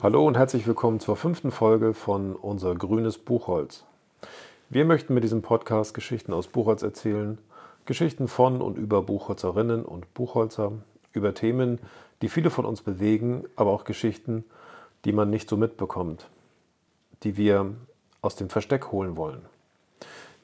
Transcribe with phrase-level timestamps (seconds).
[0.00, 3.84] Hallo und herzlich willkommen zur fünften Folge von Unser grünes Buchholz.
[4.70, 7.36] Wir möchten mit diesem Podcast Geschichten aus Buchholz erzählen,
[7.84, 10.72] Geschichten von und über Buchholzerinnen und Buchholzer,
[11.12, 11.80] über Themen,
[12.22, 14.44] die viele von uns bewegen, aber auch Geschichten,
[15.04, 16.30] die man nicht so mitbekommt,
[17.24, 17.74] die wir
[18.22, 19.42] aus dem Versteck holen wollen.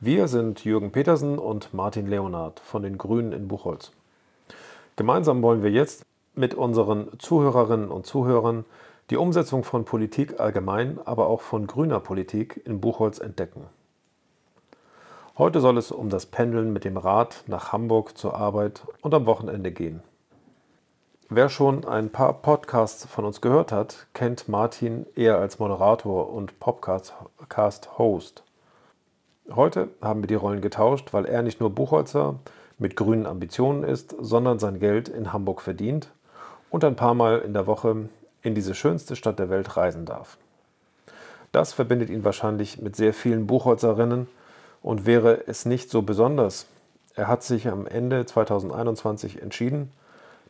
[0.07, 3.91] Wir sind Jürgen Petersen und Martin Leonard von den Grünen in Buchholz.
[4.97, 8.67] Gemeinsam wollen wir jetzt mit unseren Zuhörerinnen und Zuhörern
[9.09, 13.63] die Umsetzung von Politik allgemein, aber auch von grüner Politik in Buchholz entdecken.
[15.39, 19.25] Heute soll es um das Pendeln mit dem Rad nach Hamburg zur Arbeit und am
[19.25, 20.03] Wochenende gehen.
[21.31, 26.61] Wer schon ein paar Podcasts von uns gehört hat, kennt Martin eher als Moderator und
[26.61, 28.43] Podcast-Host.
[29.53, 32.37] Heute haben wir die Rollen getauscht, weil er nicht nur Buchholzer
[32.79, 36.09] mit grünen Ambitionen ist, sondern sein Geld in Hamburg verdient
[36.71, 38.09] und ein paar Mal in der Woche
[38.43, 40.39] in diese schönste Stadt der Welt reisen darf.
[41.53, 44.29] Das verbindet ihn wahrscheinlich mit sehr vielen Buchholzerinnen
[44.83, 46.67] und wäre es nicht so besonders.
[47.15, 49.93] Er hat sich am Ende 2021 entschieden,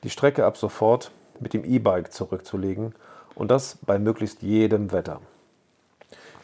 [0.05, 2.95] die Strecke ab sofort mit dem E-Bike zurückzulegen
[3.35, 5.21] und das bei möglichst jedem Wetter.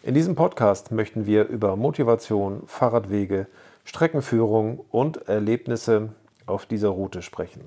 [0.03, 3.47] In diesem Podcast möchten wir über Motivation, Fahrradwege,
[3.85, 6.09] Streckenführung und Erlebnisse
[6.47, 7.61] auf dieser Route sprechen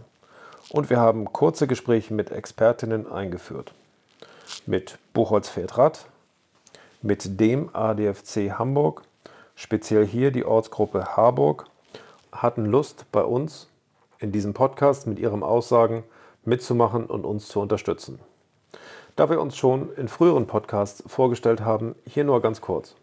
[0.70, 3.74] und wir haben kurze Gespräche mit Expertinnen eingeführt.
[4.66, 6.08] Mit Buchholz fährt Rad,
[7.04, 9.04] mit dem ADFC Hamburg,
[9.56, 11.66] speziell hier die Ortsgruppe Harburg,
[12.32, 13.68] hatten Lust bei uns
[14.18, 16.04] in diesem Podcast mit ihren Aussagen
[16.46, 18.20] mitzumachen und uns zu unterstützen.
[19.16, 22.96] Da wir uns schon in früheren Podcasts vorgestellt haben, hier nur ganz kurz.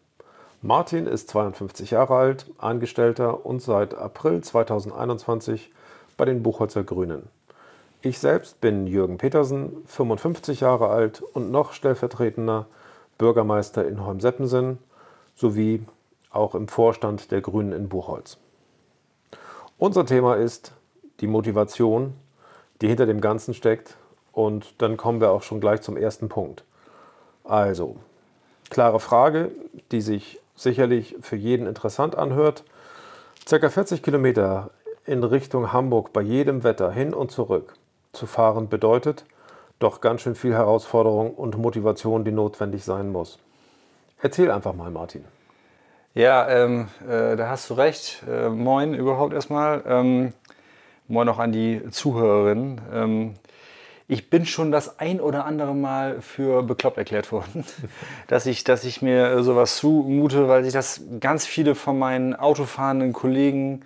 [0.61, 5.71] Martin ist 52 Jahre alt, Angestellter und seit April 2021
[6.17, 7.29] bei den Buchholzer Grünen.
[8.03, 12.67] Ich selbst bin Jürgen Petersen, 55 Jahre alt und noch stellvertretender
[13.17, 14.79] Bürgermeister in Holmseppensen
[15.37, 15.87] sowie
[16.31, 18.37] auch im Vorstand der Grünen in Buchholz.
[19.79, 20.73] Unser Thema ist
[21.21, 22.15] die Motivation,
[22.81, 23.97] die hinter dem Ganzen steckt
[24.45, 26.65] und dann kommen wir auch schon gleich zum ersten Punkt.
[27.45, 27.97] Also,
[28.71, 29.51] klare Frage,
[29.93, 32.65] die sich sicherlich für jeden interessant anhört.
[33.49, 34.71] Circa 40 Kilometer
[35.07, 37.75] in Richtung Hamburg bei jedem Wetter hin und zurück
[38.13, 39.25] zu fahren bedeutet,
[39.79, 43.39] doch ganz schön viel Herausforderung und Motivation, die notwendig sein muss.
[44.21, 45.25] Erzähl einfach mal, Martin.
[46.13, 48.23] Ja, ähm, äh, da hast du recht.
[48.29, 49.83] Äh, moin überhaupt erstmal.
[49.87, 50.33] Ähm,
[51.09, 52.81] moin auch an die Zuhörerinnen.
[52.93, 53.35] Ähm,
[54.11, 57.65] ich bin schon das ein oder andere Mal für bekloppt erklärt worden,
[58.27, 63.13] dass ich, dass ich mir sowas zumute, weil sich das ganz viele von meinen autofahrenden
[63.13, 63.83] Kollegen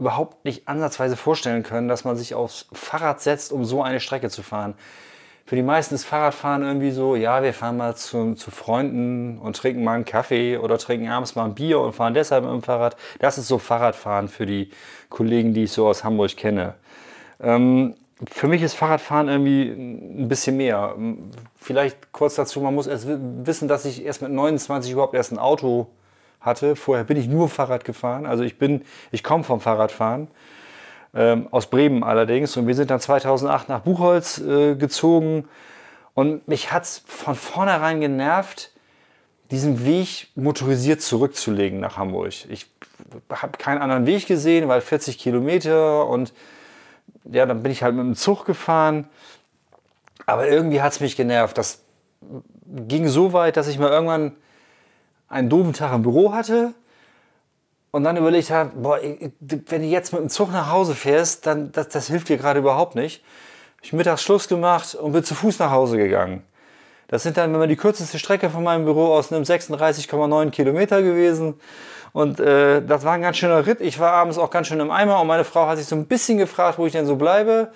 [0.00, 4.30] überhaupt nicht ansatzweise vorstellen können, dass man sich aufs Fahrrad setzt, um so eine Strecke
[4.30, 4.74] zu fahren.
[5.46, 9.56] Für die meisten ist Fahrradfahren irgendwie so, ja, wir fahren mal zu, zu Freunden und
[9.56, 12.62] trinken mal einen Kaffee oder trinken abends mal ein Bier und fahren deshalb mit dem
[12.62, 12.96] Fahrrad.
[13.20, 14.70] Das ist so Fahrradfahren für die
[15.08, 16.74] Kollegen, die ich so aus Hamburg kenne.
[17.40, 17.94] Ähm,
[18.26, 20.96] für mich ist Fahrradfahren irgendwie ein bisschen mehr.
[21.56, 25.38] Vielleicht kurz dazu, man muss erst wissen, dass ich erst mit 29 überhaupt erst ein
[25.38, 25.88] Auto
[26.40, 26.74] hatte.
[26.74, 28.26] Vorher bin ich nur Fahrrad gefahren.
[28.26, 30.28] Also ich bin, ich komme vom Fahrradfahren.
[31.14, 32.56] Ähm, aus Bremen allerdings.
[32.56, 35.48] Und wir sind dann 2008 nach Buchholz äh, gezogen.
[36.14, 38.72] Und mich hat es von vornherein genervt,
[39.50, 42.32] diesen Weg motorisiert zurückzulegen nach Hamburg.
[42.50, 42.66] Ich
[43.30, 46.34] habe keinen anderen Weg gesehen, weil 40 Kilometer und
[47.30, 49.08] ja, dann bin ich halt mit dem Zug gefahren.
[50.26, 51.56] Aber irgendwie hat es mich genervt.
[51.56, 51.82] Das
[52.66, 54.36] ging so weit, dass ich mal irgendwann
[55.28, 56.74] einen doofen Tag im Büro hatte
[57.90, 61.72] und dann überlegt habe, boah, wenn du jetzt mit dem Zug nach Hause fährst, dann
[61.72, 63.22] das, das hilft dir gerade überhaupt nicht.
[63.82, 66.42] Ich mittags Schluss gemacht und bin zu Fuß nach Hause gegangen.
[67.06, 71.02] Das sind dann, wenn man die kürzeste Strecke von meinem Büro aus nimmt, 36,9 Kilometer
[71.02, 71.54] gewesen.
[72.12, 73.80] Und äh, das war ein ganz schöner Ritt.
[73.80, 76.06] Ich war abends auch ganz schön im Eimer und meine Frau hat sich so ein
[76.06, 77.70] bisschen gefragt, wo ich denn so bleibe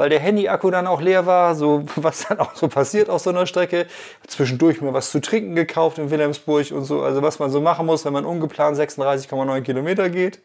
[0.00, 3.28] weil der Handy-Akku dann auch leer war, so was dann auch so passiert auf so
[3.28, 3.86] einer Strecke.
[4.26, 7.84] Zwischendurch mir was zu trinken gekauft in Wilhelmsburg und so, also was man so machen
[7.84, 10.40] muss, wenn man ungeplant 36,9 Kilometer geht.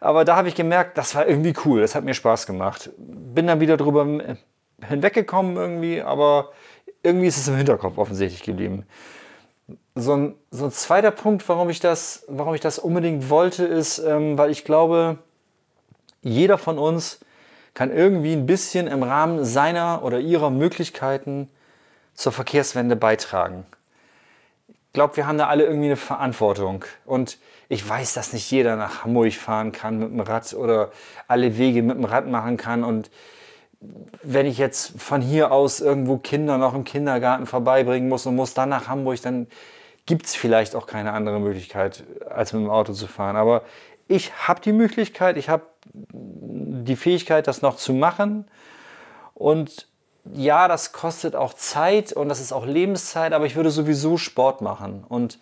[0.00, 2.90] Aber da habe ich gemerkt, das war irgendwie cool, das hat mir Spaß gemacht.
[2.98, 4.06] Bin dann wieder drüber
[4.86, 6.50] hinweggekommen irgendwie, aber
[7.04, 8.86] irgendwie ist es im Hinterkopf offensichtlich geblieben.
[9.96, 13.98] So ein, so ein zweiter Punkt, warum ich das, warum ich das unbedingt wollte, ist,
[13.98, 15.18] ähm, weil ich glaube,
[16.20, 17.20] jeder von uns
[17.74, 21.48] kann irgendwie ein bisschen im Rahmen seiner oder ihrer Möglichkeiten
[22.14, 23.66] zur Verkehrswende beitragen.
[24.92, 26.84] glaube, wir haben da alle irgendwie eine Verantwortung.
[27.04, 27.38] Und
[27.68, 30.90] ich weiß, dass nicht jeder nach Hamburg fahren kann mit dem Rad oder
[31.26, 32.84] alle Wege mit dem Rad machen kann.
[32.84, 33.10] Und
[34.22, 38.54] wenn ich jetzt von hier aus irgendwo Kinder noch im Kindergarten vorbeibringen muss und muss
[38.54, 39.48] dann nach Hamburg, dann
[40.06, 43.36] gibt es vielleicht auch keine andere Möglichkeit, als mit dem Auto zu fahren.
[43.36, 43.62] Aber
[44.06, 48.46] ich habe die Möglichkeit, ich habe die Fähigkeit, das noch zu machen.
[49.34, 49.88] Und
[50.32, 54.62] ja, das kostet auch Zeit und das ist auch Lebenszeit, aber ich würde sowieso Sport
[54.62, 55.04] machen.
[55.08, 55.38] Und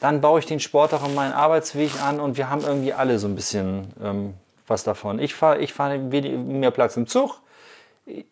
[0.00, 3.18] dann baue ich den Sport auch in meinen Arbeitsweg an und wir haben irgendwie alle
[3.18, 4.34] so ein bisschen ähm,
[4.66, 5.18] was davon.
[5.18, 7.40] Ich fahre ich fahr mehr Platz im Zug.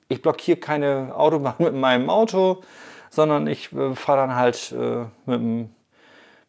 [0.09, 2.63] Ich blockiere keine Autobahn mit meinem Auto,
[3.11, 5.71] sondern ich äh, fahre dann halt äh, mit dem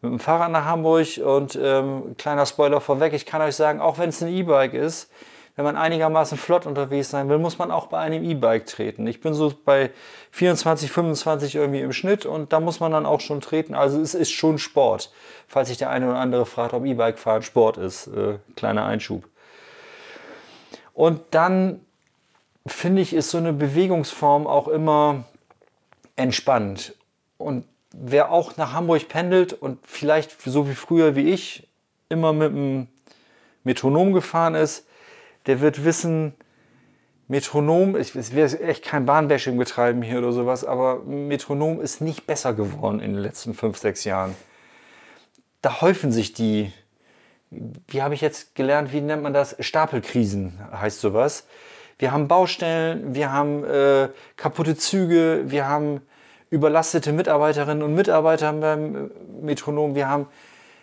[0.02, 3.98] mit dem Fahrrad nach Hamburg und ähm, kleiner Spoiler vorweg, ich kann euch sagen, auch
[3.98, 5.12] wenn es ein E-Bike ist,
[5.56, 9.06] wenn man einigermaßen flott unterwegs sein will, muss man auch bei einem E-Bike treten.
[9.08, 9.92] Ich bin so bei
[10.32, 13.76] 24, 25 irgendwie im Schnitt und da muss man dann auch schon treten.
[13.76, 15.12] Also es ist schon Sport.
[15.50, 18.08] Falls sich der eine oder andere fragt, ob E-Bike fahren Sport ist.
[18.08, 19.26] Äh, kleiner Einschub.
[20.94, 21.82] Und dann
[22.66, 25.26] finde ich, ist so eine Bewegungsform auch immer
[26.19, 26.95] entspannt.
[27.38, 31.68] Und wer auch nach Hamburg pendelt und vielleicht so wie früher wie ich
[32.10, 32.88] immer mit dem
[33.63, 34.86] Metronom gefahren ist,
[35.45, 36.33] der wird wissen,
[37.27, 42.54] Metronom, ich, will echt kein Bahnbashing betreiben hier oder sowas, aber Metronom ist nicht besser
[42.54, 44.36] geworden in den letzten fünf, sechs Jahren.
[45.62, 46.74] Da häufen sich die,
[47.51, 49.56] wie habe ich jetzt gelernt, wie nennt man das?
[49.60, 51.45] Stapelkrisen heißt sowas.
[52.00, 56.01] Wir haben Baustellen, wir haben äh, kaputte Züge, wir haben
[56.50, 59.12] überlastete Mitarbeiterinnen und Mitarbeiter beim
[59.42, 60.28] Metronom, wir haben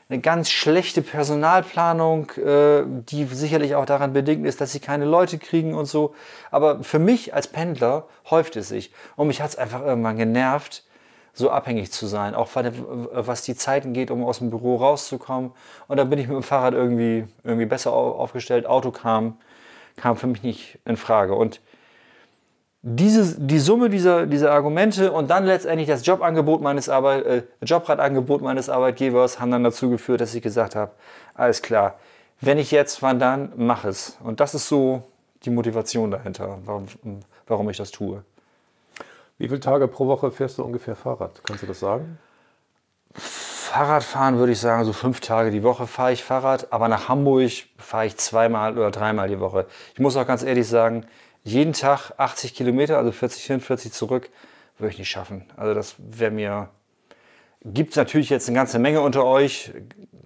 [0.09, 5.39] eine ganz schlechte Personalplanung, äh, die sicherlich auch daran bedingt ist, dass sie keine Leute
[5.39, 6.15] kriegen und so.
[6.51, 8.93] Aber für mich als Pendler häuft es sich.
[9.17, 10.85] Und mich hat es einfach irgendwann genervt,
[11.33, 15.51] so abhängig zu sein, auch was die Zeiten geht, um aus dem Büro rauszukommen.
[15.87, 18.65] Und da bin ich mit dem Fahrrad irgendwie, irgendwie besser aufgestellt.
[18.65, 19.37] Auto kam,
[19.97, 21.35] kam für mich nicht in Frage.
[21.35, 21.61] Und
[22.89, 28.43] diese, die Summe dieser, dieser Argumente und dann letztendlich das Jobangebot meines Arbeit, äh, Jobratangebot
[28.43, 30.93] meines Arbeitgebers haben dann dazu geführt, dass ich gesagt habe,
[31.35, 31.99] alles klar,
[32.41, 34.17] wenn ich jetzt, wann dann, mach es.
[34.23, 35.03] Und das ist so
[35.43, 36.87] die Motivation dahinter, warum,
[37.49, 38.23] warum ich das tue.
[39.37, 41.41] Wie viele Tage pro Woche fährst du ungefähr Fahrrad?
[41.43, 42.21] Kannst du das sagen?
[43.15, 47.51] Fahrradfahren würde ich sagen, so fünf Tage die Woche fahre ich Fahrrad, aber nach Hamburg
[47.79, 49.67] fahre ich zweimal oder dreimal die Woche.
[49.95, 51.05] Ich muss auch ganz ehrlich sagen,
[51.47, 54.31] jeden Tag 80 Kilometer, also 40 hin, 40 zurück,
[54.79, 55.45] würde ich nicht schaffen.
[55.57, 56.71] Also das wäre mir.
[57.65, 59.73] Gibt es natürlich jetzt eine ganze Menge unter euch,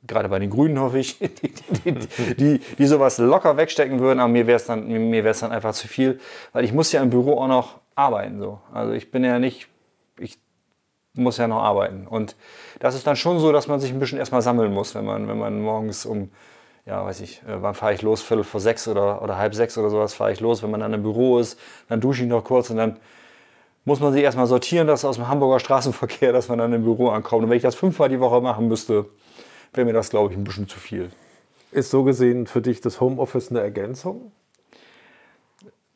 [0.07, 1.53] gerade bei den Grünen hoffe ich, die,
[1.85, 5.89] die, die, die sowas locker wegstecken würden, aber mir wäre es dann, dann einfach zu
[5.89, 6.21] viel,
[6.53, 8.41] weil ich muss ja im Büro auch noch arbeiten.
[8.41, 8.61] So.
[8.73, 9.69] Also ich bin ja nicht,
[10.19, 10.39] ich
[11.15, 12.07] muss ja noch arbeiten.
[12.07, 12.35] Und
[12.79, 15.29] das ist dann schon so, dass man sich ein bisschen erstmal sammeln muss, wenn man,
[15.29, 16.31] wenn man morgens um
[16.91, 18.21] ja, weiß ich, äh, wann fahre ich los?
[18.21, 20.61] Viertel vor sechs oder, oder halb sechs oder sowas fahre ich los.
[20.65, 21.57] Wenn man dann im Büro ist,
[21.89, 22.97] dann dusche ich noch kurz und dann
[23.85, 27.11] muss man sich erstmal sortieren, das aus dem Hamburger Straßenverkehr, dass man dann im Büro
[27.11, 27.45] ankommt.
[27.45, 29.07] Und wenn ich das fünfmal die Woche machen müsste,
[29.73, 31.11] wäre mir das, glaube ich, ein bisschen zu viel.
[31.71, 34.33] Ist so gesehen für dich das Homeoffice eine Ergänzung?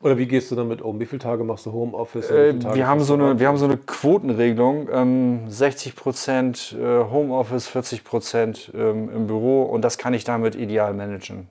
[0.05, 1.01] Oder wie gehst du damit um?
[1.01, 2.31] Wie viele Tage machst du Homeoffice?
[2.31, 4.91] Äh, wir, haben so eine, wir haben so eine Quotenregelung.
[4.93, 10.57] Ähm, 60 Prozent äh, Homeoffice, 40 Prozent ähm, im Büro und das kann ich damit
[10.57, 11.49] ideal managen.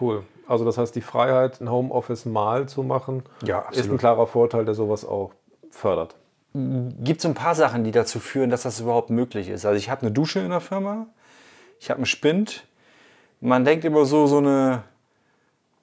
[0.00, 0.24] Cool.
[0.48, 4.64] Also das heißt, die Freiheit, ein Homeoffice mal zu machen, ja, ist ein klarer Vorteil,
[4.64, 5.30] der sowas auch
[5.70, 6.16] fördert.
[6.54, 9.64] Gibt es ein paar Sachen, die dazu führen, dass das überhaupt möglich ist.
[9.64, 11.06] Also ich habe eine Dusche in der Firma,
[11.78, 12.66] ich habe einen Spind.
[13.40, 14.82] Man denkt immer so, so eine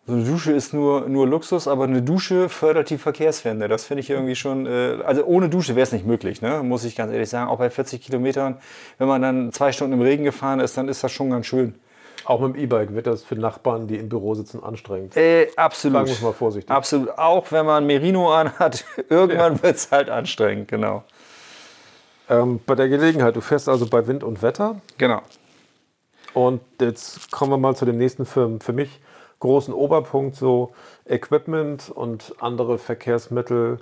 [0.07, 3.67] so eine Dusche ist nur, nur Luxus, aber eine Dusche fördert die Verkehrswende.
[3.67, 6.61] Das finde ich irgendwie schon, äh, also ohne Dusche wäre es nicht möglich, ne?
[6.61, 7.49] muss ich ganz ehrlich sagen.
[7.49, 8.57] Auch bei 40 Kilometern,
[8.99, 11.73] wenn man dann zwei Stunden im Regen gefahren ist, dann ist das schon ganz schön.
[12.25, 15.17] Auch mit dem E-Bike wird das für Nachbarn, die im Büro sitzen, anstrengend.
[15.17, 16.07] Äh, absolut.
[16.07, 16.71] Sagen wir mal vorsichtig.
[16.71, 17.09] Absolut.
[17.17, 19.63] Auch wenn man Merino anhat, irgendwann ja.
[19.63, 21.03] wird es halt anstrengend, genau.
[22.29, 24.81] Ähm, bei der Gelegenheit, du fährst also bei Wind und Wetter.
[24.99, 25.21] Genau.
[26.35, 28.59] Und jetzt kommen wir mal zu dem nächsten Film.
[28.59, 28.99] Für mich
[29.45, 30.71] großen Oberpunkt so
[31.07, 33.79] Equipment und andere Verkehrsmittel,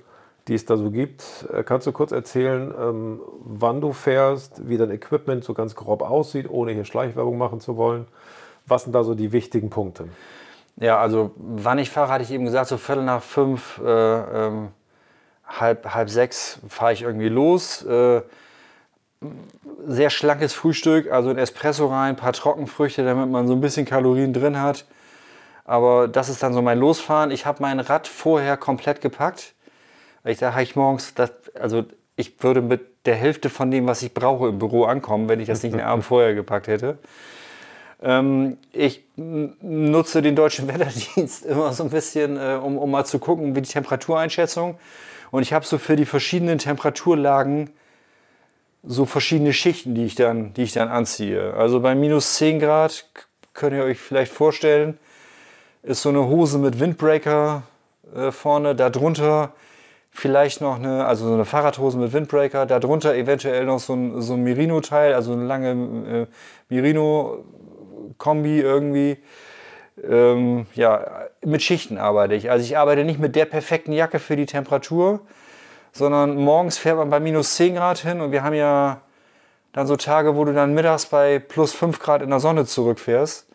[0.48, 1.24] die es da so gibt.
[1.54, 6.02] Äh, kannst du kurz erzählen, ähm, wann du fährst, wie dein Equipment so ganz grob
[6.02, 8.08] aussieht, ohne hier Schleichwerbung machen zu wollen?
[8.66, 10.10] Was sind da so die wichtigen Punkte?
[10.78, 13.88] Ja, also wann ich fahre, hatte ich eben gesagt, so Viertel nach fünf, äh,
[14.48, 14.70] ähm,
[15.46, 17.84] halb, halb sechs fahre ich irgendwie los.
[17.84, 18.22] Äh,
[19.86, 23.86] sehr schlankes Frühstück, also ein Espresso rein, ein paar Trockenfrüchte, damit man so ein bisschen
[23.86, 24.86] Kalorien drin hat.
[25.66, 27.32] Aber das ist dann so mein Losfahren.
[27.32, 29.54] Ich habe mein Rad vorher komplett gepackt.
[30.26, 31.84] Ich da habe ich morgens, das, also
[32.16, 35.48] ich würde mit der Hälfte von dem, was ich brauche im Büro ankommen, wenn ich
[35.48, 36.98] das nicht einen Abend vorher gepackt hätte.
[38.02, 43.20] Ähm, ich nutze den deutschen Wetterdienst immer so ein bisschen, äh, um, um mal zu
[43.20, 44.78] gucken, wie die Temperatureinschätzung.
[45.32, 47.72] Und ich habe so für die verschiedenen Temperaturlagen
[48.84, 51.54] so verschiedene Schichten, die ich dann, die ich dann anziehe.
[51.54, 53.06] Also bei minus 10 Grad
[53.54, 55.00] könnt ihr euch vielleicht vorstellen,
[55.84, 57.64] ist so eine Hose mit Windbreaker
[58.16, 59.52] äh, vorne, darunter
[60.12, 64.34] vielleicht noch eine, also so eine Fahrradhose mit Windbreaker, darunter eventuell noch so ein, so
[64.34, 66.28] ein Merino-Teil, also eine lange äh,
[66.70, 69.18] Merino-Kombi irgendwie.
[70.08, 72.50] Ähm, ja, mit Schichten arbeite ich.
[72.50, 75.22] Also ich arbeite nicht mit der perfekten Jacke für die Temperatur,
[75.92, 79.02] sondern morgens fährt man bei minus 10 Grad hin und wir haben ja
[79.74, 83.48] dann so Tage, wo du dann mittags bei plus 5 Grad in der Sonne zurückfährst.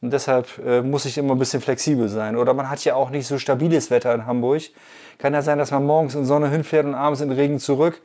[0.00, 2.36] Und deshalb äh, muss ich immer ein bisschen flexibel sein.
[2.36, 4.62] Oder man hat ja auch nicht so stabiles Wetter in Hamburg.
[5.18, 8.00] Kann ja sein, dass man morgens in Sonne hinfährt und abends in Regen zurück.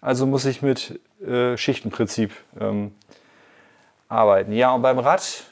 [0.00, 2.92] Also muss ich mit äh, Schichtenprinzip ähm,
[4.08, 4.52] arbeiten.
[4.52, 5.44] Ja, und beim Rad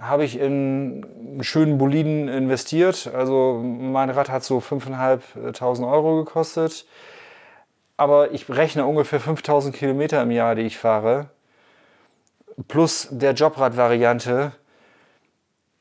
[0.00, 1.04] habe ich in
[1.34, 3.10] einen schönen Boliden investiert.
[3.14, 6.86] Also mein Rad hat so 5.500 Euro gekostet.
[7.96, 11.28] Aber ich rechne ungefähr 5000 Kilometer im Jahr, die ich fahre.
[12.68, 14.52] Plus der Jobrad-Variante.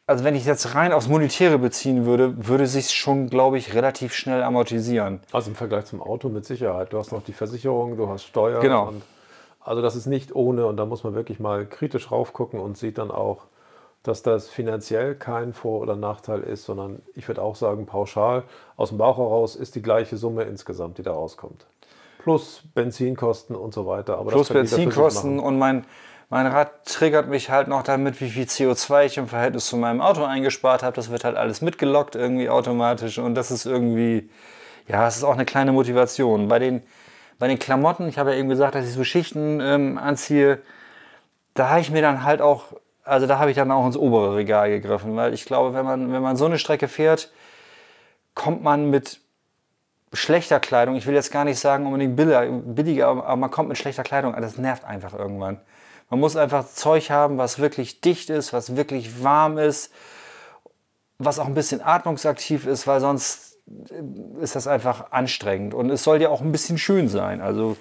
[0.05, 4.13] Also wenn ich jetzt rein aufs Monetäre beziehen würde, würde sich schon, glaube ich, relativ
[4.13, 5.21] schnell amortisieren.
[5.31, 6.91] Also im Vergleich zum Auto mit Sicherheit.
[6.91, 8.61] Du hast noch die Versicherung, du hast Steuern.
[8.61, 8.93] Genau.
[9.61, 12.97] also das ist nicht ohne und da muss man wirklich mal kritisch raufgucken und sieht
[12.97, 13.45] dann auch,
[14.03, 18.43] dass das finanziell kein Vor- oder Nachteil ist, sondern ich würde auch sagen, pauschal
[18.75, 21.65] aus dem Bauch heraus ist die gleiche Summe insgesamt, die da rauskommt.
[22.19, 24.17] Plus Benzinkosten und so weiter.
[24.17, 25.85] Aber Plus Benzinkosten und mein,
[26.33, 30.01] mein Rad triggert mich halt noch damit, wie viel CO2 ich im Verhältnis zu meinem
[30.01, 30.95] Auto eingespart habe.
[30.95, 34.29] Das wird halt alles mitgelockt irgendwie automatisch und das ist irgendwie,
[34.87, 36.47] ja, das ist auch eine kleine Motivation.
[36.47, 36.81] Bei den,
[37.39, 40.61] bei den Klamotten, ich habe ja eben gesagt, dass ich so Schichten ähm, anziehe,
[41.53, 42.73] da habe ich mir dann halt auch
[43.03, 46.11] also da habe ich dann auch ins obere Regal gegriffen, weil ich glaube, wenn man,
[46.13, 47.31] wenn man so eine Strecke fährt,
[48.33, 49.19] kommt man mit
[50.13, 54.03] schlechter Kleidung, ich will jetzt gar nicht sagen unbedingt billiger, aber man kommt mit schlechter
[54.03, 55.59] Kleidung, das nervt einfach irgendwann.
[56.13, 59.91] Man muss einfach Zeug haben, was wirklich dicht ist, was wirklich warm ist,
[61.17, 63.57] was auch ein bisschen atmungsaktiv ist, weil sonst
[64.39, 65.73] ist das einfach anstrengend.
[65.73, 67.41] Und es soll ja auch ein bisschen schön sein.
[67.41, 67.77] Also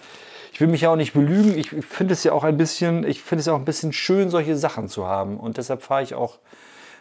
[0.51, 1.59] ich will mich ja auch nicht belügen.
[1.59, 4.31] Ich finde es ja auch ein bisschen, ich finde es ja auch ein bisschen schön,
[4.31, 5.39] solche Sachen zu haben.
[5.39, 6.39] Und deshalb fahre ich auch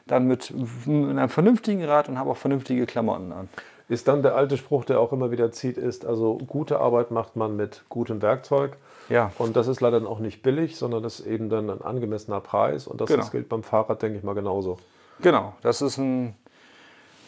[0.07, 0.53] dann mit,
[0.85, 3.47] einem vernünftigen Rad und habe auch vernünftige Klamotten an.
[3.87, 7.37] Ist dann der alte Spruch, der auch immer wieder zieht, ist, also gute Arbeit macht
[7.37, 8.75] man mit gutem Werkzeug.
[9.11, 9.31] Ja.
[9.37, 12.39] Und das ist leider dann auch nicht billig, sondern das ist eben dann ein angemessener
[12.39, 12.87] Preis.
[12.87, 13.19] Und das, genau.
[13.19, 14.77] das gilt beim Fahrrad, denke ich mal, genauso.
[15.21, 16.35] Genau, das ist ein,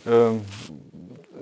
[0.08, 0.42] ähm,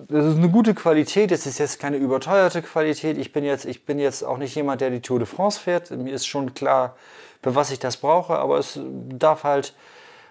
[0.08, 3.18] das ist eine gute Qualität, es ist jetzt keine überteuerte Qualität.
[3.18, 5.92] Ich bin, jetzt, ich bin jetzt auch nicht jemand, der die Tour de France fährt.
[5.92, 6.96] Mir ist schon klar,
[7.44, 8.80] für was ich das brauche, aber es
[9.10, 9.76] darf halt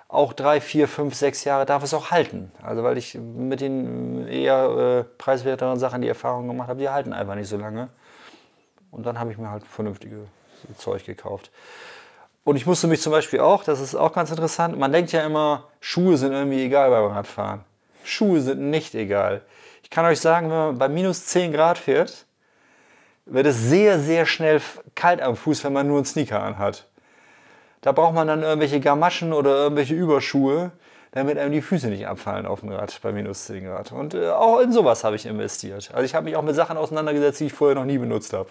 [0.08, 2.50] auch drei, vier, fünf, sechs Jahre darf es auch halten.
[2.62, 7.12] Also weil ich mit den eher äh, preiswerteren Sachen die Erfahrung gemacht habe, die halten
[7.12, 7.90] einfach nicht so lange.
[8.90, 10.26] Und dann habe ich mir halt vernünftige
[10.76, 11.50] Zeug gekauft.
[12.44, 15.24] Und ich musste mich zum Beispiel auch, das ist auch ganz interessant, man denkt ja
[15.24, 17.64] immer, Schuhe sind irgendwie egal beim Radfahren.
[18.02, 19.42] Schuhe sind nicht egal.
[19.82, 22.26] Ich kann euch sagen, wenn man bei minus 10 Grad fährt,
[23.26, 24.60] wird es sehr, sehr schnell
[24.94, 26.86] kalt am Fuß, wenn man nur einen Sneaker anhat.
[27.82, 30.72] Da braucht man dann irgendwelche Gamaschen oder irgendwelche Überschuhe,
[31.12, 33.92] damit einem die Füße nicht abfallen auf dem Rad bei minus 10 Grad.
[33.92, 35.90] Und äh, auch in sowas habe ich investiert.
[35.92, 38.48] Also ich habe mich auch mit Sachen auseinandergesetzt, die ich vorher noch nie benutzt habe.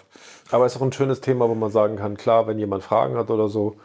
[0.50, 3.16] Aber es ist auch ein schönes Thema, wo man sagen kann, klar, wenn jemand Fragen
[3.16, 3.76] hat oder so,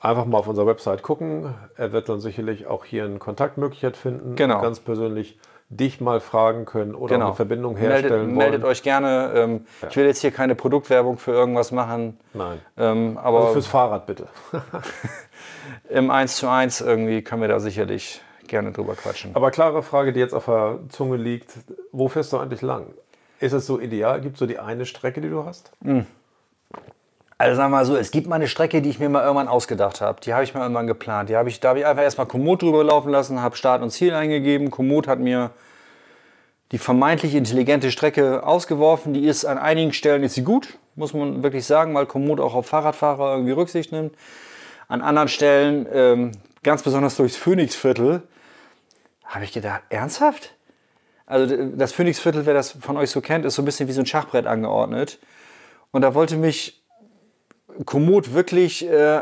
[0.00, 1.54] einfach mal auf unserer Website gucken.
[1.76, 4.36] Er wird dann sicherlich auch hier eine Kontaktmöglichkeit finden.
[4.36, 4.60] Genau.
[4.60, 7.26] Ganz persönlich dich mal fragen können oder genau.
[7.26, 8.36] eine Verbindung herstellen meldet, wollen.
[8.36, 9.32] Meldet euch gerne.
[9.34, 9.88] Ähm, ja.
[9.88, 12.18] Ich will jetzt hier keine Produktwerbung für irgendwas machen.
[12.34, 12.60] Nein.
[12.76, 14.28] Ähm, aber also fürs Fahrrad bitte.
[15.88, 19.34] Im 1 zu 1 irgendwie können wir da sicherlich gerne drüber quatschen.
[19.34, 21.54] Aber klare Frage, die jetzt auf der Zunge liegt.
[21.90, 22.94] Wo fährst du eigentlich lang?
[23.40, 24.20] Ist es so ideal?
[24.20, 25.72] Gibt es so die eine Strecke, die du hast?
[25.80, 26.06] Mhm.
[27.38, 29.48] Also sagen wir mal so, es gibt mal eine Strecke, die ich mir mal irgendwann
[29.48, 30.20] ausgedacht habe.
[30.22, 31.28] Die habe ich mir irgendwann geplant.
[31.28, 33.90] Die habe ich, da habe ich einfach erstmal Komoot drüber laufen lassen, habe Start und
[33.90, 34.70] Ziel eingegeben.
[34.70, 35.50] Komoot hat mir
[36.72, 39.12] die vermeintlich intelligente Strecke ausgeworfen.
[39.12, 42.54] Die ist an einigen Stellen ist sie gut, muss man wirklich sagen, weil Komoot auch
[42.54, 44.14] auf Fahrradfahrer irgendwie Rücksicht nimmt.
[44.88, 48.22] An anderen Stellen, ähm, ganz besonders durchs Phoenixviertel,
[49.26, 50.54] habe ich gedacht, ernsthaft?
[51.26, 54.00] Also das Phoenixviertel, wer das von euch so kennt, ist so ein bisschen wie so
[54.00, 55.18] ein Schachbrett angeordnet.
[55.90, 56.75] Und da wollte mich
[57.84, 59.20] Komoot wirklich äh,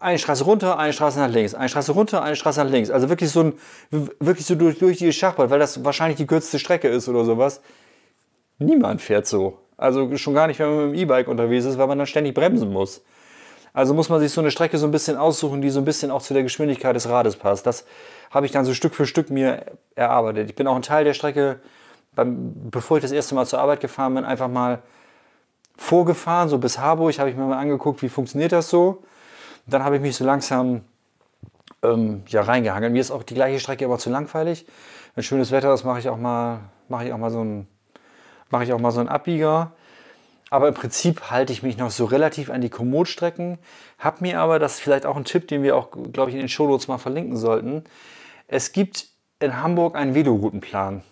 [0.00, 2.90] eine Straße runter, eine Straße nach links, eine Straße runter, eine Straße nach links.
[2.90, 3.52] Also wirklich so ein
[4.20, 7.60] wirklich so durch, durch die Schachbahn, weil das wahrscheinlich die kürzeste Strecke ist oder sowas.
[8.58, 9.58] Niemand fährt so.
[9.76, 12.34] Also schon gar nicht, wenn man mit dem E-Bike unterwegs ist, weil man dann ständig
[12.34, 13.02] bremsen muss.
[13.72, 16.10] Also muss man sich so eine Strecke so ein bisschen aussuchen, die so ein bisschen
[16.10, 17.66] auch zu der Geschwindigkeit des Rades passt.
[17.66, 17.84] Das
[18.30, 20.50] habe ich dann so Stück für Stück mir erarbeitet.
[20.50, 21.60] Ich bin auch ein Teil der Strecke,
[22.14, 24.82] beim, bevor ich das erste Mal zur Arbeit gefahren bin, einfach mal
[25.76, 29.02] vorgefahren, so bis Harburg, habe ich mir mal angeguckt, wie funktioniert das so.
[29.66, 30.82] dann habe ich mich so langsam
[31.82, 32.92] ähm, ja, reingehangelt.
[32.92, 34.66] Mir ist auch die gleiche Strecke immer zu langweilig.
[35.14, 37.66] Wenn schönes Wetter ist, mache ich auch mal, mache ich auch mal so ein,
[38.50, 39.72] mache ich auch mal so einen Abbieger.
[40.50, 43.58] Aber im Prinzip halte ich mich noch so relativ an die Komoot-Strecken.
[43.98, 46.42] Hab mir aber, das ist vielleicht auch ein Tipp, den wir auch, glaube ich, in
[46.42, 47.84] den Shownotes mal verlinken sollten.
[48.48, 49.06] Es gibt
[49.40, 51.02] in Hamburg einen Veloroutenplan.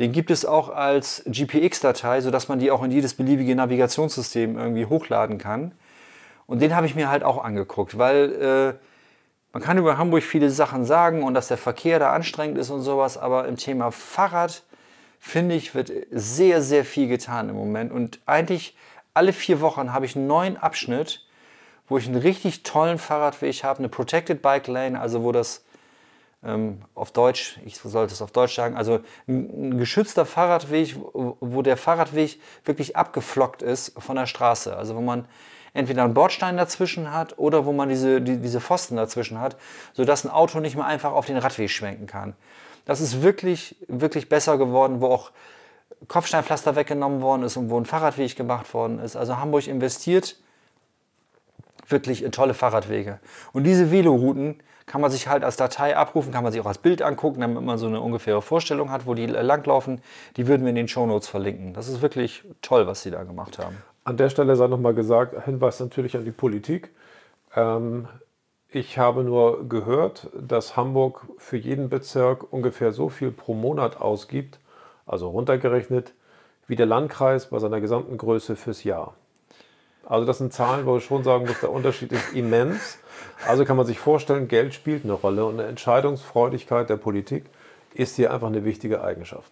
[0.00, 4.86] Den gibt es auch als GPX-Datei, sodass man die auch in jedes beliebige Navigationssystem irgendwie
[4.86, 5.72] hochladen kann.
[6.46, 8.74] Und den habe ich mir halt auch angeguckt, weil äh,
[9.52, 12.80] man kann über Hamburg viele Sachen sagen und dass der Verkehr da anstrengend ist und
[12.80, 14.62] sowas, aber im Thema Fahrrad,
[15.18, 17.92] finde ich, wird sehr, sehr viel getan im Moment.
[17.92, 18.74] Und eigentlich
[19.12, 21.26] alle vier Wochen habe ich einen neuen Abschnitt,
[21.88, 25.62] wo ich einen richtig tollen Fahrradweg habe, eine Protected Bike Lane, also wo das
[26.94, 31.76] auf Deutsch, ich sollte es auf Deutsch sagen, also ein, ein, geschützter Fahrradweg, wo der
[31.76, 34.74] Fahrradweg wirklich abgeflockt ist von der Straße.
[34.74, 35.26] Also wo man
[35.74, 39.56] entweder einen Bordstein dazwischen hat oder wo man diese, die, diese Pfosten dazwischen hat,
[39.92, 42.34] sodass ein Auto nicht mehr einfach auf den Radweg schwenken kann.
[42.86, 45.32] Das ist wirklich, wirklich besser geworden, wo auch
[46.08, 49.14] Kopfsteinpflaster weggenommen worden ist und wo ein Fahrradweg gemacht worden ist.
[49.14, 50.36] Also Hamburg investiert
[51.86, 53.20] wirklich in tolle Fahrradwege.
[53.52, 56.78] Und diese Velorouten kann man sich halt als Datei abrufen, kann man sich auch als
[56.78, 60.00] Bild angucken, damit man so eine ungefähre Vorstellung hat, wo die langlaufen.
[60.36, 61.74] Die würden wir in den Shownotes verlinken.
[61.74, 63.76] Das ist wirklich toll, was sie da gemacht haben.
[64.02, 66.90] An der Stelle sei nochmal gesagt, Hinweis natürlich an die Politik.
[67.54, 68.08] Ähm,
[68.68, 74.58] ich habe nur gehört, dass Hamburg für jeden Bezirk ungefähr so viel pro Monat ausgibt,
[75.06, 76.14] also runtergerechnet,
[76.66, 79.14] wie der Landkreis bei seiner gesamten Größe fürs Jahr.
[80.04, 82.98] Also das sind Zahlen, wo ich schon sagen muss, der Unterschied ist immens.
[83.46, 87.44] Also kann man sich vorstellen, Geld spielt eine Rolle und eine Entscheidungsfreudigkeit der Politik
[87.94, 89.50] ist hier einfach eine wichtige Eigenschaft.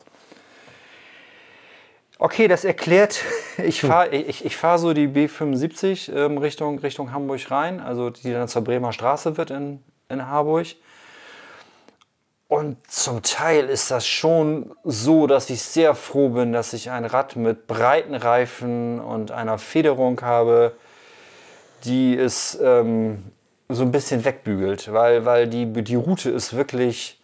[2.21, 3.23] Okay, das erklärt,
[3.59, 8.33] ich fahre ich, ich fahr so die B75 ähm, Richtung, Richtung Hamburg rein, also die
[8.33, 10.67] dann zur Bremer Straße wird in, in Harburg.
[12.49, 17.05] Und zum Teil ist das schon so, dass ich sehr froh bin, dass ich ein
[17.05, 20.73] Rad mit breiten Reifen und einer Federung habe,
[21.85, 23.23] die es ähm,
[23.69, 27.21] so ein bisschen wegbügelt, weil, weil die, die Route ist wirklich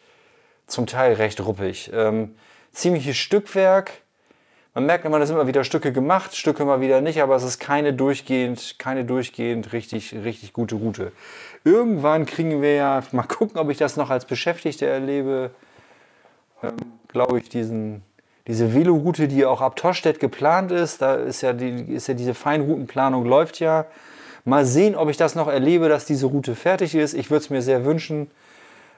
[0.67, 1.91] zum Teil recht ruppig.
[1.95, 2.35] Ähm,
[2.73, 3.93] ziemliches Stückwerk.
[4.75, 7.61] Man merkt immer, dass immer wieder Stücke gemacht, Stücke immer wieder nicht, aber es ist
[7.61, 11.13] keine durchgehend, keine durchgehend richtig, richtig gute Route.
[11.63, 15.51] Irgendwann kriegen wir ja, mal gucken, ob ich das noch als Beschäftigter erlebe,
[16.63, 16.75] ähm,
[17.09, 18.03] glaube ich, diesen,
[18.49, 21.01] diese Veloroute, die auch ab Torstedt geplant ist.
[21.01, 23.87] Da ist ja, die, ist ja diese Feinroutenplanung läuft ja.
[24.45, 27.15] Mal sehen, ob ich das noch erlebe, dass diese Route fertig ist.
[27.15, 28.31] Ich würde es mir sehr wünschen,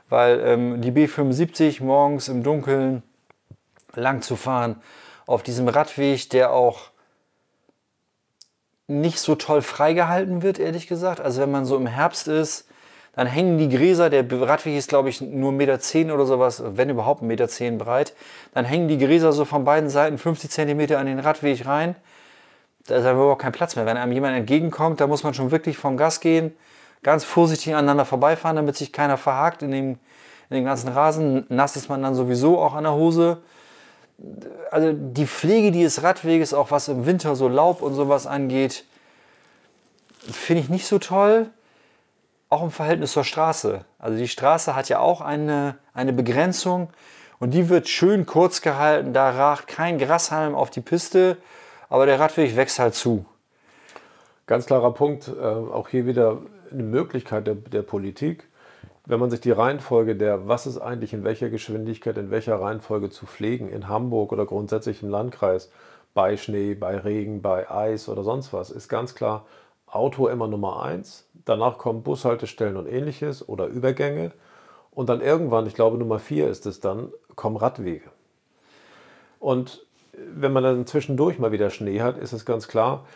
[0.08, 3.02] weil ähm, die B75 morgens im Dunkeln
[3.94, 4.82] lang zu fahren
[5.26, 6.90] auf diesem Radweg, der auch
[8.88, 11.20] nicht so toll freigehalten wird, ehrlich gesagt.
[11.20, 12.68] Also wenn man so im Herbst ist,
[13.14, 16.90] dann hängen die Gräser, der Radweg ist glaube ich nur 1,10 Meter oder sowas, wenn
[16.90, 18.14] überhaupt 1,10 Meter breit,
[18.52, 21.96] dann hängen die Gräser so von beiden Seiten 50 Zentimeter an den Radweg rein
[22.86, 23.86] da ist einfach überhaupt kein Platz mehr.
[23.86, 26.54] Wenn einem jemand entgegenkommt, da muss man schon wirklich vom Gas gehen,
[27.02, 29.98] ganz vorsichtig aneinander vorbeifahren, damit sich keiner verhakt in dem,
[30.50, 31.46] in dem ganzen Rasen.
[31.48, 33.38] Nass ist man dann sowieso auch an der Hose.
[34.70, 38.84] Also die Pflege dieses Radweges, auch was im Winter so Laub und sowas angeht,
[40.30, 41.50] finde ich nicht so toll.
[42.48, 43.84] Auch im Verhältnis zur Straße.
[43.98, 46.90] Also die Straße hat ja auch eine, eine Begrenzung
[47.40, 49.12] und die wird schön kurz gehalten.
[49.12, 51.36] Da ragt kein Grashalm auf die Piste
[51.88, 53.24] aber der Radweg wächst halt zu.
[54.46, 56.38] Ganz klarer Punkt, äh, auch hier wieder
[56.70, 58.48] eine Möglichkeit der, der Politik,
[59.06, 63.10] wenn man sich die Reihenfolge der, was ist eigentlich in welcher Geschwindigkeit, in welcher Reihenfolge
[63.10, 65.70] zu pflegen, in Hamburg oder grundsätzlich im Landkreis,
[66.12, 69.46] bei Schnee, bei Regen, bei Eis oder sonst was, ist ganz klar
[69.86, 71.28] Auto immer Nummer eins.
[71.44, 74.32] Danach kommen Bushaltestellen und ähnliches oder Übergänge.
[74.90, 78.10] Und dann irgendwann, ich glaube Nummer vier ist es dann, kommen Radwege.
[79.38, 79.85] Und
[80.16, 83.06] wenn man dann zwischendurch mal wieder Schnee hat, ist es ganz klar,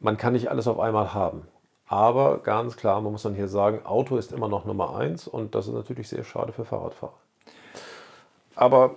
[0.00, 1.42] man kann nicht alles auf einmal haben.
[1.88, 5.54] Aber ganz klar, man muss dann hier sagen, Auto ist immer noch Nummer eins und
[5.54, 7.14] das ist natürlich sehr schade für Fahrradfahrer.
[8.56, 8.96] Aber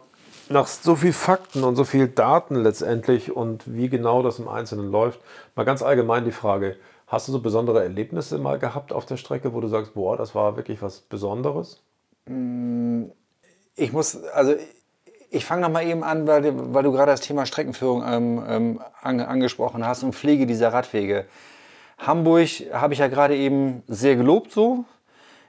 [0.50, 4.91] nach so viel Fakten und so viel Daten letztendlich und wie genau das im Einzelnen
[4.91, 5.19] läuft,
[5.56, 9.54] mal ganz allgemein die Frage, hast du so besondere Erlebnisse mal gehabt auf der Strecke,
[9.54, 11.84] wo du sagst, boah, das war wirklich was Besonderes?
[12.26, 13.06] Mm,
[13.76, 14.56] ich muss, also
[15.32, 18.82] Ich fange noch mal eben an, weil, weil du gerade das Thema Streckenführung ähm, ähm,
[19.02, 21.26] an, angesprochen hast und Pflege dieser Radwege.
[22.00, 24.86] Hamburg habe ich ja gerade eben sehr gelobt so.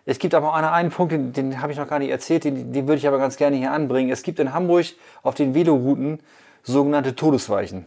[0.05, 2.45] Es gibt aber auch einen, einen Punkt, den, den habe ich noch gar nicht erzählt,
[2.45, 4.11] den, den würde ich aber ganz gerne hier anbringen.
[4.11, 4.87] Es gibt in Hamburg
[5.23, 6.21] auf den Velorouten
[6.62, 7.87] sogenannte Todesweichen.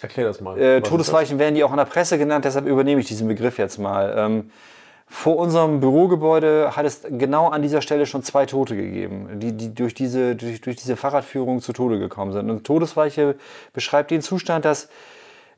[0.00, 0.58] Erklär das mal.
[0.58, 3.78] Äh, Todesweichen werden die auch in der Presse genannt, deshalb übernehme ich diesen Begriff jetzt
[3.78, 4.14] mal.
[4.16, 4.50] Ähm,
[5.12, 9.74] vor unserem Bürogebäude hat es genau an dieser Stelle schon zwei Tote gegeben, die, die
[9.74, 12.48] durch, diese, durch, durch diese Fahrradführung zu Tode gekommen sind.
[12.48, 13.34] Und Todesweiche
[13.72, 14.88] beschreibt den Zustand, dass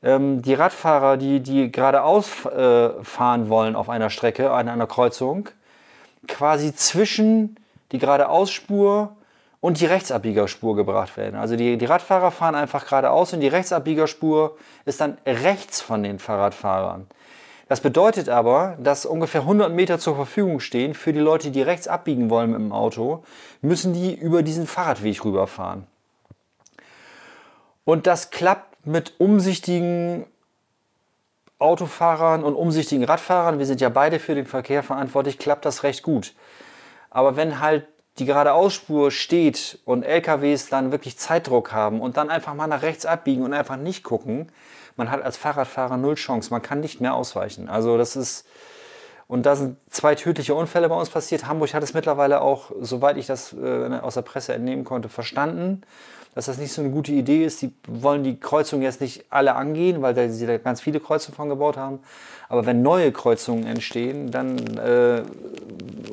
[0.02, 5.50] ähm, die Radfahrer, die, die geradeaus äh, fahren wollen auf einer Strecke, an einer Kreuzung,
[6.26, 7.56] quasi zwischen
[7.92, 9.14] die geradeausspur
[9.60, 11.36] und die Rechtsabbiegerspur gebracht werden.
[11.36, 16.18] Also die, die Radfahrer fahren einfach geradeaus und die Rechtsabbiegerspur ist dann rechts von den
[16.18, 17.06] Fahrradfahrern.
[17.72, 21.88] Das bedeutet aber, dass ungefähr 100 Meter zur Verfügung stehen für die Leute, die rechts
[21.88, 23.24] abbiegen wollen mit dem Auto,
[23.62, 25.86] müssen die über diesen Fahrradweg rüberfahren.
[27.86, 30.26] Und das klappt mit umsichtigen
[31.58, 36.02] Autofahrern und umsichtigen Radfahrern, wir sind ja beide für den Verkehr verantwortlich, klappt das recht
[36.02, 36.34] gut.
[37.08, 37.86] Aber wenn halt
[38.18, 43.06] die geradeausspur steht und LKWs dann wirklich Zeitdruck haben und dann einfach mal nach rechts
[43.06, 44.52] abbiegen und einfach nicht gucken,
[44.96, 46.50] man hat als Fahrradfahrer null Chance.
[46.50, 47.68] Man kann nicht mehr ausweichen.
[47.68, 48.46] Also das ist,
[49.28, 51.46] und da sind zwei tödliche Unfälle bei uns passiert.
[51.46, 55.82] Hamburg hat es mittlerweile auch, soweit ich das äh, aus der Presse entnehmen konnte, verstanden,
[56.34, 57.60] dass das nicht so eine gute Idee ist.
[57.62, 61.48] Die wollen die Kreuzungen jetzt nicht alle angehen, weil sie da ganz viele Kreuzungen von
[61.48, 62.00] gebaut haben.
[62.48, 65.22] Aber wenn neue Kreuzungen entstehen, dann äh,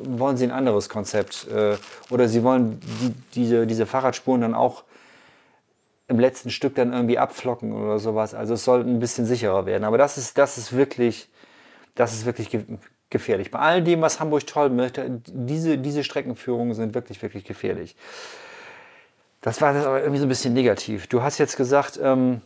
[0.06, 1.46] wollen sie ein anderes Konzept.
[1.48, 1.76] Äh,
[2.10, 4.84] oder sie wollen die, diese, diese Fahrradspuren dann auch
[6.10, 8.34] im letzten Stück dann irgendwie abflocken oder sowas.
[8.34, 9.84] Also es soll ein bisschen sicherer werden.
[9.84, 11.30] Aber das ist, das ist wirklich,
[11.94, 12.50] das ist wirklich
[13.10, 13.52] gefährlich.
[13.52, 17.94] Bei all dem, was Hamburg toll möchte, diese, diese Streckenführungen sind wirklich, wirklich gefährlich.
[19.40, 21.06] Das war das aber irgendwie so ein bisschen negativ.
[21.06, 22.42] Du hast jetzt gesagt, ähm,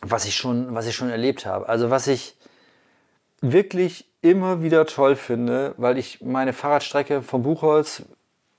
[0.00, 1.68] was, ich schon, was ich schon erlebt habe.
[1.68, 2.34] Also was ich
[3.42, 8.04] wirklich immer wieder toll finde, weil ich meine Fahrradstrecke vom Buchholz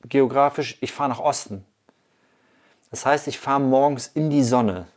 [0.05, 1.65] geografisch, ich fahre nach Osten.
[2.91, 4.87] Das heißt, ich fahre morgens in die Sonne.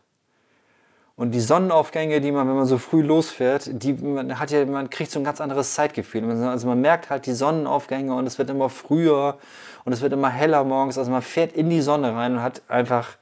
[1.16, 4.88] Und die Sonnenaufgänge, die man, wenn man so früh losfährt, die, man, hat ja, man
[4.88, 6.24] kriegt so ein ganz anderes Zeitgefühl.
[6.46, 9.38] Also man merkt halt die Sonnenaufgänge und es wird immer früher
[9.84, 10.96] und es wird immer heller morgens.
[10.96, 13.18] Also man fährt in die Sonne rein und hat einfach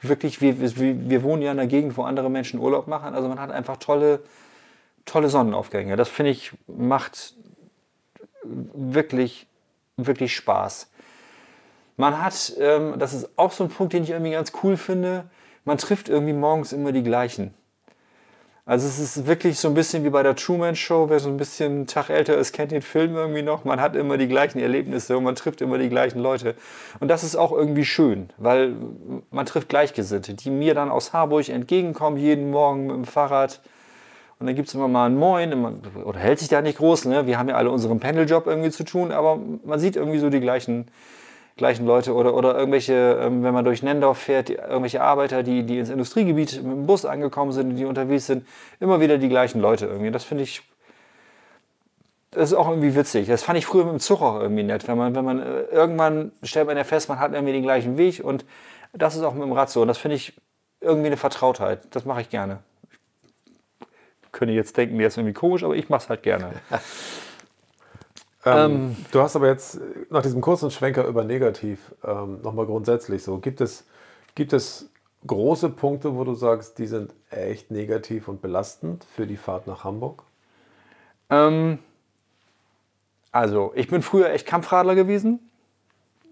[0.00, 3.12] wirklich, wir, wir, wir wohnen ja in einer Gegend, wo andere Menschen Urlaub machen.
[3.12, 4.20] Also man hat einfach tolle,
[5.04, 5.96] tolle Sonnenaufgänge.
[5.96, 7.34] Das finde ich, macht
[8.44, 9.48] wirklich,
[9.96, 10.91] wirklich Spaß.
[12.02, 15.30] Man hat, ähm, das ist auch so ein Punkt, den ich irgendwie ganz cool finde,
[15.64, 17.54] man trifft irgendwie morgens immer die gleichen.
[18.66, 21.36] Also es ist wirklich so ein bisschen wie bei der Truman Show, wer so ein
[21.36, 23.62] bisschen einen Tag älter ist, kennt den Film irgendwie noch.
[23.64, 26.56] Man hat immer die gleichen Erlebnisse und man trifft immer die gleichen Leute.
[26.98, 28.74] Und das ist auch irgendwie schön, weil
[29.30, 33.60] man trifft Gleichgesinnte, die mir dann aus Harburg entgegenkommen, jeden Morgen mit dem Fahrrad.
[34.40, 37.04] Und dann gibt es immer mal ein Moin, immer, oder hält sich da nicht groß,
[37.04, 37.28] ne?
[37.28, 40.40] Wir haben ja alle unseren Pendeljob irgendwie zu tun, aber man sieht irgendwie so die
[40.40, 40.88] gleichen
[41.56, 45.78] gleichen Leute oder, oder irgendwelche, ähm, wenn man durch Nendorf fährt, irgendwelche Arbeiter, die, die
[45.78, 48.46] ins Industriegebiet mit dem Bus angekommen sind, die unterwegs sind,
[48.80, 50.10] immer wieder die gleichen Leute irgendwie.
[50.10, 50.62] Das finde ich,
[52.30, 53.28] das ist auch irgendwie witzig.
[53.28, 54.88] Das fand ich früher mit dem Zug auch irgendwie nett.
[54.88, 57.98] Wenn man, wenn man äh, irgendwann stellt man ja fest, man hat irgendwie den gleichen
[57.98, 58.44] Weg und
[58.94, 59.82] das ist auch mit dem Rad so.
[59.82, 60.34] Und das finde ich
[60.80, 61.86] irgendwie eine Vertrautheit.
[61.90, 62.60] Das mache ich gerne.
[64.32, 66.52] Könnte jetzt denken, der ist irgendwie komisch, aber ich mache es halt gerne.
[68.44, 73.22] Ähm, ähm, du hast aber jetzt nach diesem kurzen Schwenker über negativ ähm, nochmal grundsätzlich
[73.22, 73.38] so.
[73.38, 73.86] Gibt es,
[74.34, 74.90] gibt es
[75.26, 79.84] große Punkte, wo du sagst, die sind echt negativ und belastend für die Fahrt nach
[79.84, 80.24] Hamburg?
[81.30, 81.78] Ähm,
[83.30, 85.38] also, ich bin früher echt Kampfradler gewesen.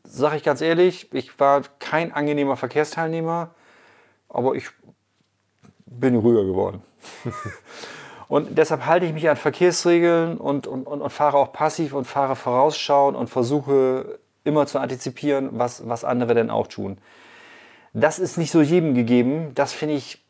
[0.02, 3.54] Sag ich ganz ehrlich, ich war kein angenehmer Verkehrsteilnehmer,
[4.28, 4.68] aber ich
[5.86, 6.82] bin ruhiger geworden.
[8.30, 12.04] Und deshalb halte ich mich an Verkehrsregeln und, und, und, und fahre auch passiv und
[12.04, 16.98] fahre vorausschauend und versuche immer zu antizipieren, was, was andere denn auch tun.
[17.92, 19.50] Das ist nicht so jedem gegeben.
[19.56, 20.24] Das finde ich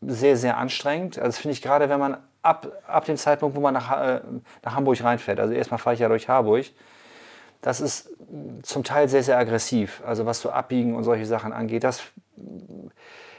[0.00, 1.16] sehr, sehr anstrengend.
[1.20, 4.20] Also finde ich gerade, wenn man ab, ab dem Zeitpunkt, wo man nach, äh,
[4.64, 6.66] nach Hamburg reinfährt, also erstmal fahre ich ja durch Harburg,
[7.62, 8.10] das ist
[8.64, 10.02] zum Teil sehr, sehr aggressiv.
[10.04, 12.02] Also was so Abbiegen und solche Sachen angeht, das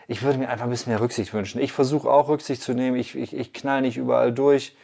[0.10, 1.62] ich würde mir einfach ein bisschen mehr Rücksicht wünschen.
[1.62, 2.98] Ich versuche auch Rücksicht zu nehmen.
[2.98, 4.76] Ich, ich, ich knall nicht überall durch.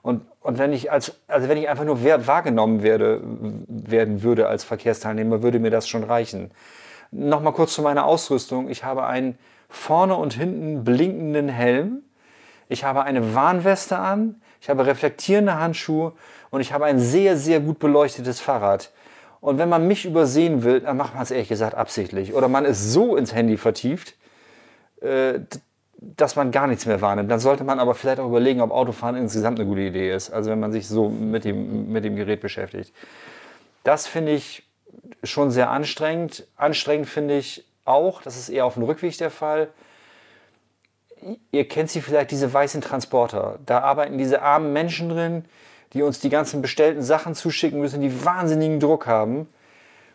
[0.00, 3.20] Und, und wenn ich als, also wenn ich einfach nur wahrgenommen werde,
[3.68, 6.50] werden würde als Verkehrsteilnehmer, würde mir das schon reichen.
[7.10, 8.70] Nochmal kurz zu meiner Ausrüstung.
[8.70, 9.36] Ich habe einen
[9.68, 12.02] vorne und hinten blinkenden Helm.
[12.70, 14.40] Ich habe eine Warnweste an.
[14.62, 16.14] Ich habe reflektierende Handschuhe
[16.48, 18.92] und ich habe ein sehr, sehr gut beleuchtetes Fahrrad.
[19.42, 22.32] Und wenn man mich übersehen will, dann macht man es ehrlich gesagt absichtlich.
[22.32, 24.14] Oder man ist so ins Handy vertieft,
[25.00, 25.40] äh,
[26.00, 27.30] dass man gar nichts mehr wahrnimmt.
[27.30, 30.30] Dann sollte man aber vielleicht auch überlegen, ob Autofahren insgesamt eine gute Idee ist.
[30.30, 32.94] Also wenn man sich so mit dem, mit dem Gerät beschäftigt.
[33.84, 34.62] Das finde ich
[35.24, 36.46] schon sehr anstrengend.
[36.56, 39.68] Anstrengend finde ich auch, das ist eher auf dem Rückweg der Fall.
[41.52, 43.58] Ihr kennt sie vielleicht, diese weißen Transporter.
[43.66, 45.44] Da arbeiten diese armen Menschen drin,
[45.92, 49.48] die uns die ganzen bestellten Sachen zuschicken müssen, die wahnsinnigen Druck haben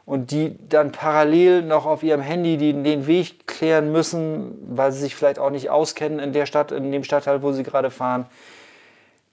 [0.06, 5.00] und die dann parallel noch auf ihrem Handy den, den Weg klären müssen, weil sie
[5.00, 8.28] sich vielleicht auch nicht auskennen in der Stadt, in dem Stadtteil, wo sie gerade fahren.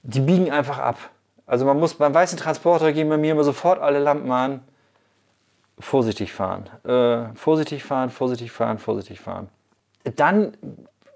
[0.02, 0.98] Die biegen einfach ab.
[1.46, 4.62] Also man muss beim weißen Transporter gehen bei mir immer sofort alle Lampen an.
[5.78, 6.68] Vorsichtig fahren.
[6.84, 9.48] Äh, vorsichtig fahren, vorsichtig fahren, vorsichtig fahren.
[10.16, 10.56] Dann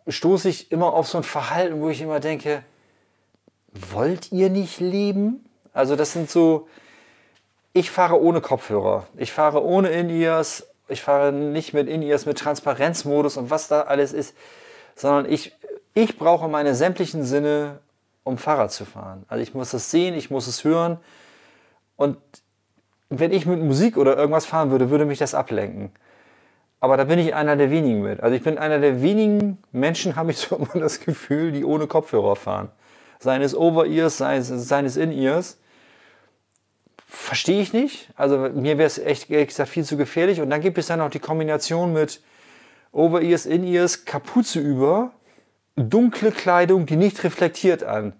[0.08, 2.62] stoße ich immer auf so ein Verhalten, wo ich immer denke,
[3.72, 5.44] wollt ihr nicht leben?
[5.72, 6.68] Also das sind so,
[7.76, 13.36] ich fahre ohne Kopfhörer, ich fahre ohne In-Ears, ich fahre nicht mit In-Ears, mit Transparenzmodus
[13.36, 14.34] und was da alles ist,
[14.94, 15.54] sondern ich,
[15.92, 17.80] ich brauche meine sämtlichen Sinne,
[18.24, 19.24] um Fahrrad zu fahren.
[19.28, 20.96] Also ich muss es sehen, ich muss es hören
[21.96, 22.16] und
[23.10, 25.92] wenn ich mit Musik oder irgendwas fahren würde, würde mich das ablenken.
[26.80, 28.20] Aber da bin ich einer der wenigen mit.
[28.20, 31.86] Also ich bin einer der wenigen Menschen, habe ich so immer das Gefühl, die ohne
[31.86, 32.70] Kopfhörer fahren
[33.18, 35.58] seines Over-Ears, seines, seines In-Ears.
[37.18, 38.10] Verstehe ich nicht.
[38.14, 40.40] Also mir wäre es echt ehrlich gesagt viel zu gefährlich.
[40.42, 42.20] Und dann gibt es dann noch die Kombination mit
[42.92, 45.12] Over-Ears, In-Ears, Kapuze über,
[45.76, 48.12] dunkle Kleidung, die nicht reflektiert an.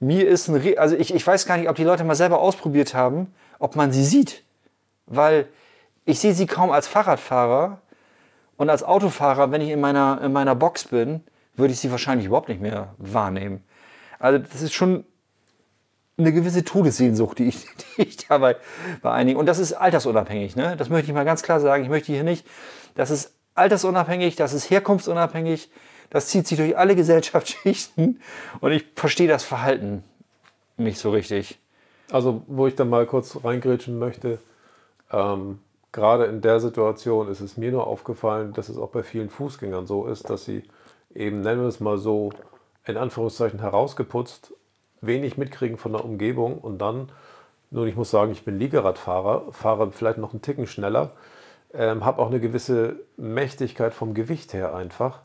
[0.00, 2.40] Mir ist ein, Re also ich, ich weiß gar nicht, ob die Leute mal selber
[2.40, 4.42] ausprobiert haben, ob man sie sieht.
[5.06, 5.48] Weil
[6.04, 7.80] ich sehe sie kaum als Fahrradfahrer
[8.56, 11.22] und als Autofahrer, wenn ich in meiner, in meiner Box bin,
[11.54, 13.62] würde ich sie wahrscheinlich überhaupt nicht mehr wahrnehmen.
[14.18, 15.04] Also das ist schon
[16.22, 18.56] eine gewisse Todessehnsucht, die ich, die ich dabei
[19.02, 19.38] bei einigen.
[19.38, 20.56] Und das ist altersunabhängig.
[20.56, 20.76] Ne?
[20.76, 21.82] Das möchte ich mal ganz klar sagen.
[21.82, 22.46] Ich möchte hier nicht,
[22.94, 25.70] das ist altersunabhängig, das ist herkunftsunabhängig.
[26.10, 28.20] Das zieht sich durch alle Gesellschaftsschichten.
[28.60, 30.04] Und ich verstehe das Verhalten
[30.76, 31.58] nicht so richtig.
[32.10, 34.38] Also, wo ich dann mal kurz reingrätschen möchte,
[35.10, 35.60] ähm,
[35.92, 39.86] gerade in der Situation ist es mir nur aufgefallen, dass es auch bei vielen Fußgängern
[39.86, 40.64] so ist, dass sie
[41.14, 42.30] eben, nennen wir es mal so,
[42.84, 44.52] in Anführungszeichen herausgeputzt,
[45.02, 47.10] wenig mitkriegen von der Umgebung und dann,
[47.70, 51.10] nun ich muss sagen, ich bin Liegeradfahrer, fahre vielleicht noch einen Ticken schneller,
[51.74, 55.20] ähm, habe auch eine gewisse Mächtigkeit vom Gewicht her einfach.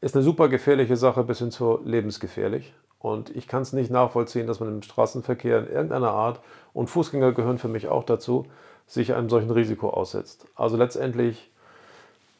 [0.00, 2.72] Ist eine super gefährliche Sache bis hin zu lebensgefährlich.
[3.00, 6.40] Und ich kann es nicht nachvollziehen, dass man im Straßenverkehr in irgendeiner Art,
[6.74, 8.46] und Fußgänger gehören für mich auch dazu,
[8.86, 10.46] sich einem solchen Risiko aussetzt.
[10.54, 11.50] Also letztendlich,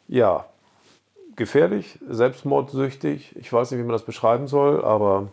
[0.07, 0.47] ja,
[1.37, 3.37] gefährlich, selbstmordsüchtig.
[3.37, 5.29] Ich weiß nicht, wie man das beschreiben soll, aber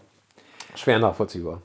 [0.76, 1.62] schwer nachvollziehbar.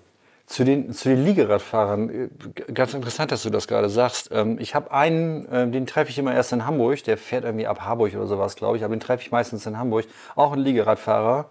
[0.46, 4.30] Zu den, zu den Liegeradfahrern, äh, ganz interessant, dass du das gerade sagst.
[4.32, 7.68] Ähm, ich habe einen, äh, den treffe ich immer erst in Hamburg, der fährt irgendwie
[7.68, 10.06] ab Harburg oder sowas, glaube ich, aber den treffe ich meistens in Hamburg.
[10.34, 11.50] Auch ein Liegeradfahrer,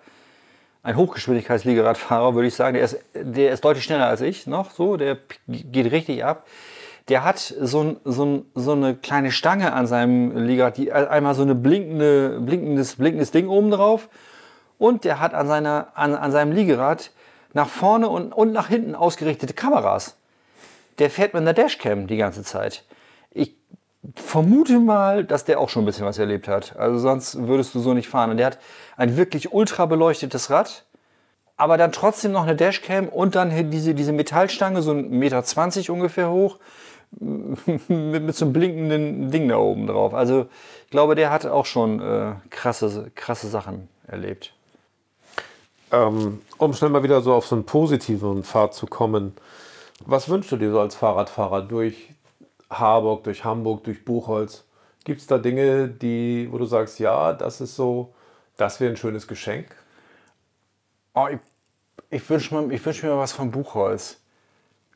[0.83, 2.73] ein Hochgeschwindigkeitsliegeradfahrer, würde ich sagen.
[2.73, 5.17] Der ist, der ist deutlich schneller als ich noch, so, der
[5.47, 6.45] geht richtig ab
[7.09, 11.55] der hat so, so, so eine kleine Stange an seinem Liegerad, die einmal so eine
[11.55, 14.09] blinkende, blinkendes, blinkendes Ding oben drauf
[14.77, 17.11] und der hat an, seiner, an, an seinem Liegerad
[17.53, 20.17] nach vorne und, und nach hinten ausgerichtete Kameras.
[20.99, 22.83] Der fährt mit einer Dashcam die ganze Zeit.
[23.31, 23.55] Ich
[24.15, 26.75] vermute mal, dass der auch schon ein bisschen was erlebt hat.
[26.77, 28.31] Also sonst würdest du so nicht fahren.
[28.31, 28.59] Und der hat
[28.97, 30.85] ein wirklich ultra beleuchtetes Rad,
[31.57, 36.29] aber dann trotzdem noch eine Dashcam und dann diese, diese Metallstange, so 1,20 Meter ungefähr
[36.31, 36.57] hoch,
[37.19, 37.89] mit,
[38.23, 40.13] mit so einem blinkenden Ding da oben drauf.
[40.13, 40.47] Also
[40.85, 44.53] ich glaube, der hat auch schon äh, krasse, krasse Sachen erlebt.
[45.91, 49.33] Ähm, um schnell mal wieder so auf so einen positiven Pfad zu kommen,
[50.05, 52.09] was wünschst du dir so als Fahrradfahrer durch
[52.69, 54.65] Harburg, durch Hamburg, durch Buchholz?
[55.03, 58.13] Gibt es da Dinge, die, wo du sagst, ja, das ist so,
[58.57, 59.75] das wäre ein schönes Geschenk?
[61.15, 61.39] Oh, ich
[62.11, 64.17] ich wünsche mir, wünsch mir was von Buchholz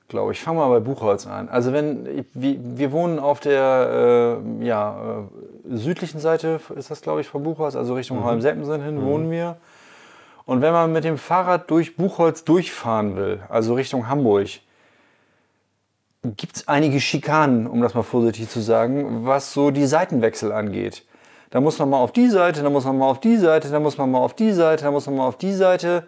[0.09, 0.41] glaube ich.
[0.41, 1.49] Fangen wir mal bei Buchholz an.
[1.49, 5.21] Also wenn wir, wir wohnen auf der äh, ja,
[5.71, 8.25] äh, südlichen Seite, ist das glaube ich von Buchholz, also Richtung mhm.
[8.25, 9.05] Holmseppensen hin mhm.
[9.05, 9.57] wohnen wir.
[10.45, 14.47] Und wenn man mit dem Fahrrad durch Buchholz durchfahren will, also Richtung Hamburg,
[16.23, 21.05] gibt es einige Schikanen, um das mal vorsichtig zu sagen, was so die Seitenwechsel angeht.
[21.49, 23.79] Da muss man mal auf die Seite, da muss man mal auf die Seite, da
[23.79, 26.07] muss man mal auf die Seite, da muss man mal auf die Seite.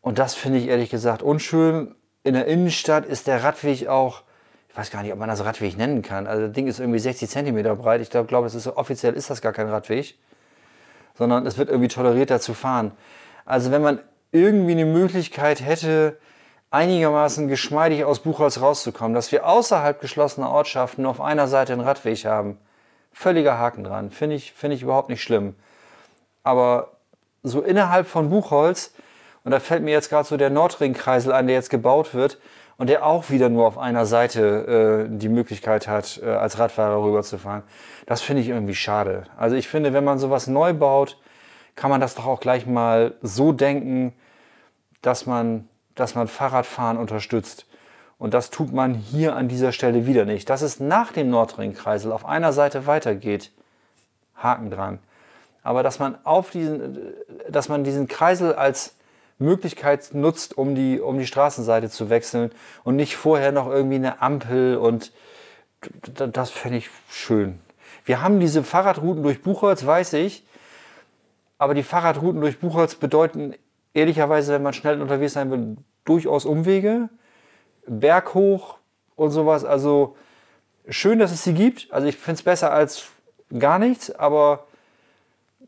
[0.00, 4.22] Und das finde ich ehrlich gesagt unschön in der Innenstadt ist der Radweg auch,
[4.68, 6.26] ich weiß gar nicht, ob man das Radweg nennen kann.
[6.26, 8.00] Also das Ding ist irgendwie 60 Zentimeter breit.
[8.00, 10.16] Ich glaube, glaub, ist, offiziell ist das gar kein Radweg,
[11.14, 12.92] sondern es wird irgendwie toleriert, da zu fahren.
[13.44, 14.00] Also wenn man
[14.32, 16.18] irgendwie eine Möglichkeit hätte,
[16.70, 22.24] einigermaßen geschmeidig aus Buchholz rauszukommen, dass wir außerhalb geschlossener Ortschaften auf einer Seite einen Radweg
[22.24, 22.58] haben.
[23.12, 24.10] Völliger Haken dran.
[24.10, 25.56] Finde ich, finde ich überhaupt nicht schlimm.
[26.44, 26.92] Aber
[27.42, 28.92] so innerhalb von Buchholz,
[29.42, 32.38] und da fällt mir jetzt gerade so der Nordringkreisel an, der jetzt gebaut wird
[32.80, 37.04] und der auch wieder nur auf einer Seite äh, die Möglichkeit hat, äh, als Radfahrer
[37.04, 37.62] rüberzufahren.
[38.06, 39.24] Das finde ich irgendwie schade.
[39.36, 41.18] Also ich finde, wenn man sowas neu baut,
[41.76, 44.14] kann man das doch auch gleich mal so denken,
[45.02, 47.66] dass man, dass man Fahrradfahren unterstützt.
[48.16, 50.48] Und das tut man hier an dieser Stelle wieder nicht.
[50.48, 53.52] Dass es nach dem Nordringkreisel auf einer Seite weitergeht,
[54.36, 55.00] Haken dran.
[55.62, 57.12] Aber dass man auf diesen,
[57.46, 58.94] dass man diesen Kreisel als
[59.40, 62.50] Möglichkeit nutzt, um die, um die Straßenseite zu wechseln
[62.84, 65.12] und nicht vorher noch irgendwie eine Ampel und
[66.14, 67.58] das fände ich schön.
[68.04, 70.44] Wir haben diese Fahrradrouten durch Buchholz, weiß ich,
[71.58, 73.54] aber die Fahrradrouten durch Buchholz bedeuten
[73.94, 77.08] ehrlicherweise, wenn man schnell unterwegs sein will, durchaus Umwege,
[77.86, 78.78] berghoch
[79.16, 79.64] und sowas.
[79.64, 80.16] Also
[80.88, 81.92] schön, dass es sie gibt.
[81.92, 83.08] Also ich finde es besser als
[83.58, 84.66] gar nichts, aber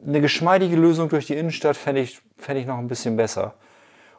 [0.04, 3.54] eine geschmeidige Lösung durch die Innenstadt fände ich, fänd ich noch ein bisschen besser.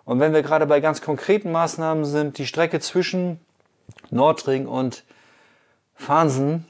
[0.06, 3.39] Und wenn wir gerade bei ganz konkreten Maßnahmen sind, die Strecke zwischen
[4.10, 5.04] Nordring und
[5.96, 6.66] Farnsen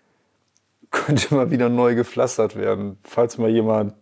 [0.90, 3.94] könnte mal wieder neu gepflastert werden, falls mal jemand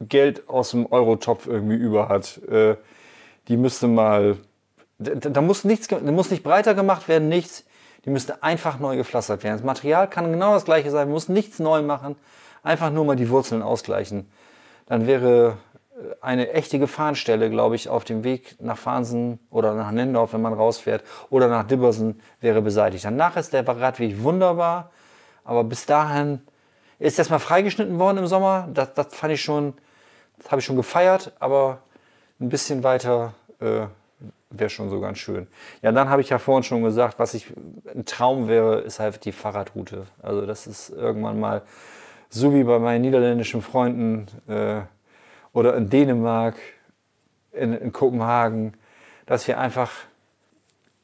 [0.00, 2.38] Geld aus dem Eurotopf irgendwie über hat.
[2.48, 2.76] Äh,
[3.48, 4.38] die müsste mal,
[4.98, 7.64] da, muss nichts, da muss nicht breiter gemacht werden, nichts.
[8.04, 9.56] Die müsste einfach neu gepflastert werden.
[9.56, 12.16] Das Material kann genau das gleiche sein, muss nichts neu machen,
[12.62, 14.28] einfach nur mal die Wurzeln ausgleichen.
[14.86, 15.56] Dann wäre
[16.20, 20.52] eine echte Gefahrenstelle, glaube ich, auf dem Weg nach Farnsen oder nach Nendorf, wenn man
[20.52, 23.04] rausfährt, oder nach Dibbersen, wäre beseitigt.
[23.04, 24.90] Danach ist der Radweg wunderbar,
[25.44, 26.40] aber bis dahin
[26.98, 28.68] ist das mal freigeschnitten worden im Sommer.
[28.72, 29.74] Das, das fand ich schon,
[30.38, 31.78] das habe ich schon gefeiert, aber
[32.40, 33.86] ein bisschen weiter äh,
[34.50, 35.46] wäre schon so ganz schön.
[35.82, 37.52] Ja, dann habe ich ja vorhin schon gesagt, was ich
[37.94, 40.06] ein Traum wäre, ist halt die Fahrradroute.
[40.22, 41.62] Also das ist irgendwann mal
[42.30, 44.82] so wie bei meinen niederländischen Freunden äh,
[45.54, 46.56] oder in Dänemark,
[47.52, 48.74] in, in Kopenhagen,
[49.24, 49.90] dass wir einfach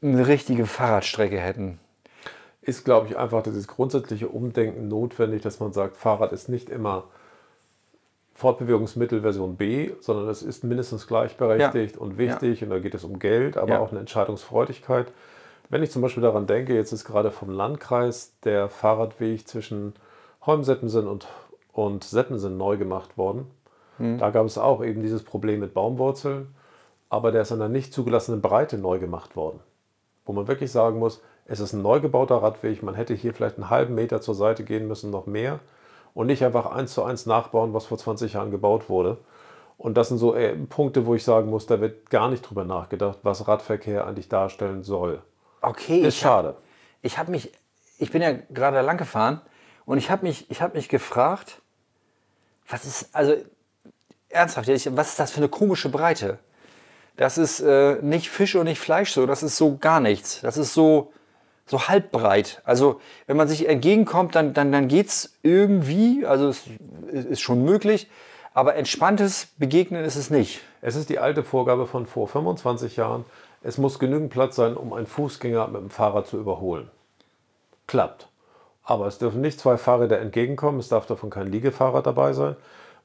[0.02, 1.78] eine richtige Fahrradstrecke hätten.
[2.60, 7.04] Ist, glaube ich, einfach dieses grundsätzliche Umdenken notwendig, dass man sagt, Fahrrad ist nicht immer
[8.34, 12.00] Fortbewegungsmittel Version B, sondern es ist mindestens gleichberechtigt ja.
[12.00, 12.66] und wichtig ja.
[12.66, 13.80] und da geht es um Geld, aber ja.
[13.80, 15.12] auch eine Entscheidungsfreudigkeit.
[15.68, 19.94] Wenn ich zum Beispiel daran denke, jetzt ist gerade vom Landkreis der Fahrradweg zwischen
[20.42, 21.28] Holmseppensen und,
[21.72, 23.46] und Seppensen neu gemacht worden.
[24.00, 24.18] Hm.
[24.18, 26.54] Da gab es auch eben dieses Problem mit Baumwurzeln,
[27.08, 29.60] aber der ist in einer nicht zugelassenen Breite neu gemacht worden.
[30.24, 33.56] Wo man wirklich sagen muss, es ist ein neu gebauter Radweg, man hätte hier vielleicht
[33.56, 35.60] einen halben Meter zur Seite gehen müssen, noch mehr
[36.14, 39.18] und nicht einfach eins zu eins nachbauen, was vor 20 Jahren gebaut wurde.
[39.76, 42.64] Und das sind so äh, Punkte, wo ich sagen muss, da wird gar nicht drüber
[42.64, 45.22] nachgedacht, was Radverkehr eigentlich darstellen soll.
[45.62, 46.00] Okay.
[46.00, 46.48] Ist schade.
[46.48, 46.56] Hab,
[47.02, 47.52] ich habe mich,
[47.98, 49.40] ich bin ja gerade lang gefahren
[49.86, 51.62] und ich habe mich, ich mich gefragt,
[52.68, 53.34] was ist, also
[54.30, 56.38] ernsthaft, was ist das für eine komische Breite?
[57.16, 60.40] Das ist äh, nicht Fisch und nicht Fleisch so, das ist so gar nichts.
[60.40, 61.12] Das ist so,
[61.66, 62.62] so halbbreit.
[62.64, 66.64] Also wenn man sich entgegenkommt, dann, dann, dann geht es irgendwie, also es
[67.12, 68.08] ist schon möglich,
[68.54, 70.62] aber entspanntes Begegnen ist es nicht.
[70.80, 73.24] Es ist die alte Vorgabe von vor 25 Jahren,
[73.62, 76.90] es muss genügend Platz sein, um einen Fußgänger mit dem Fahrrad zu überholen.
[77.86, 78.28] Klappt.
[78.82, 82.56] Aber es dürfen nicht zwei Fahrräder entgegenkommen, es darf davon kein Liegefahrrad dabei sein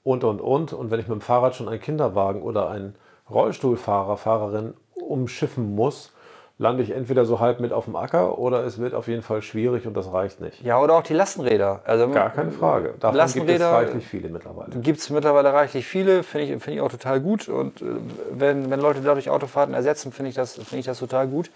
[0.06, 0.72] und, und, und.
[0.72, 2.96] Und wenn ich mit dem Fahrrad schon einen Kinderwagen oder einen
[3.30, 6.14] Rollstuhlfahrer, Fahrerin umschiffen muss,
[6.58, 9.42] lande ich entweder so halb mit auf dem Acker oder es wird auf jeden Fall
[9.42, 10.62] schwierig und das reicht nicht.
[10.62, 11.82] Ja, oder auch die Lastenräder.
[11.86, 12.94] Also, Gar keine Frage.
[13.00, 14.80] Davon Lastenräder gibt es reichlich viele mittlerweile.
[14.80, 17.50] Gibt es mittlerweile reichlich viele, finde ich, find ich auch total gut.
[17.50, 17.86] Und äh,
[18.32, 21.50] wenn, wenn Leute dadurch Autofahrten ersetzen, finde ich, das, find ich das total gut.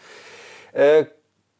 [0.73, 1.05] Äh,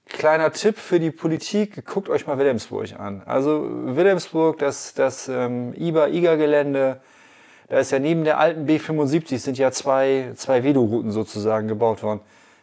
[0.10, 3.22] kleiner Tipp für die Politik, guckt euch mal Wilhelmsburg an.
[3.26, 7.00] Also Wilhelmsburg, das, das ähm, IBA-IGA-Gelände,
[7.70, 12.22] da ist ja neben der alten B75 sind ja zwei, zwei Velorouten sozusagen gebaut worden.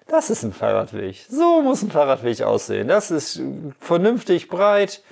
[0.09, 1.27] Das ist ein Fahrradweg.
[1.29, 2.89] So muss ein Fahrradweg aussehen.
[2.89, 3.41] Das ist
[3.81, 5.03] vernünftig breit,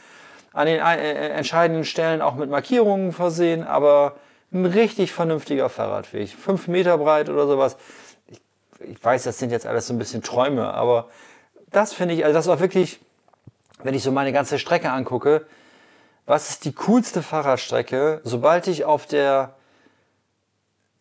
[0.53, 4.17] an den äh, äh, entscheidenden Stellen auch mit Markierungen versehen, aber
[4.52, 6.29] ein richtig vernünftiger Fahrradweg.
[6.31, 7.77] Fünf Meter breit oder sowas.
[8.29, 8.40] Ich,
[8.81, 11.08] ich weiß, das sind jetzt alles so ein bisschen Träume, aber
[11.75, 13.00] das finde ich, also das war wirklich,
[13.83, 15.46] wenn ich so meine ganze Strecke angucke,
[16.27, 19.54] was ist die coolste Fahrradstrecke, sobald ich auf der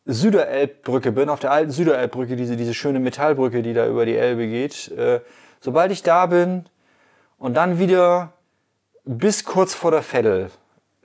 [0.05, 4.47] Süderelbbrücke bin, auf der alten Süderelbbrücke, diese, diese schöne Metallbrücke, die da über die Elbe
[4.47, 5.21] geht, äh,
[5.61, 6.65] sobald ich da bin
[7.37, 8.33] und dann wieder
[9.05, 10.51] bis kurz vor der Veddel,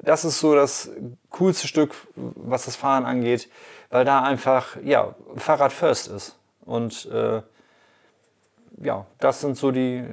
[0.00, 0.90] das ist so das
[1.30, 3.48] coolste Stück, was das Fahren angeht,
[3.90, 6.36] weil da einfach, ja, Fahrrad first ist.
[6.64, 7.42] Und äh,
[8.82, 10.04] ja, das sind so die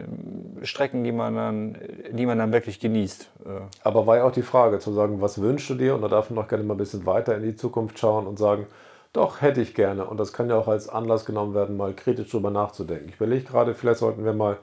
[0.64, 1.78] Strecken, die man dann,
[2.12, 3.30] die man dann wirklich genießt.
[3.46, 3.50] Äh.
[3.84, 5.96] Aber war ja auch die Frage zu sagen, was wünschst du dir?
[5.96, 8.40] Und da darf man noch gerne mal ein bisschen weiter in die Zukunft schauen und
[8.40, 8.68] sagen,
[9.14, 10.06] doch, hätte ich gerne.
[10.06, 13.10] Und das kann ja auch als Anlass genommen werden, mal kritisch drüber nachzudenken.
[13.10, 14.58] Ich überlege gerade, vielleicht sollten wir mal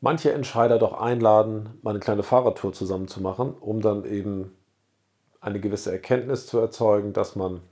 [0.00, 4.56] manche Entscheider doch einladen, mal eine kleine Fahrradtour zusammen zu machen, um dann eben
[5.40, 7.62] eine gewisse Erkenntnis zu erzeugen, dass man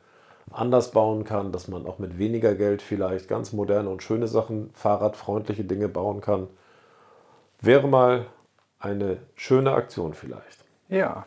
[0.52, 4.70] anders bauen kann, dass man auch mit weniger Geld vielleicht ganz moderne und schöne Sachen,
[4.74, 6.48] fahrradfreundliche Dinge bauen kann.
[7.60, 8.26] Wäre mal
[8.78, 10.64] eine schöne Aktion vielleicht.
[10.88, 11.26] Ja.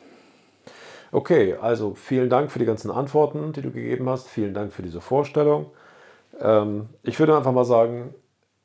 [1.12, 4.28] Okay, also vielen Dank für die ganzen Antworten, die du gegeben hast.
[4.30, 5.72] Vielen Dank für diese Vorstellung.
[6.40, 8.14] Ähm, ich würde einfach mal sagen,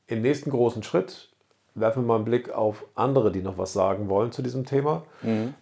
[0.07, 1.31] im nächsten großen Schritt
[1.75, 5.03] werfen wir mal einen Blick auf andere, die noch was sagen wollen zu diesem Thema.
[5.23, 5.55] Mhm.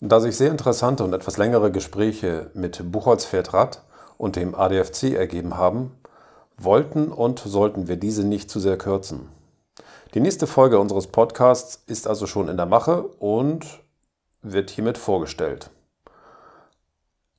[0.00, 3.82] Da sich sehr interessante und etwas längere Gespräche mit Buchholz Pferdrad
[4.24, 5.94] und dem ADFC ergeben haben,
[6.56, 9.28] wollten und sollten wir diese nicht zu sehr kürzen.
[10.14, 13.66] Die nächste Folge unseres Podcasts ist also schon in der Mache und
[14.40, 15.68] wird hiermit vorgestellt.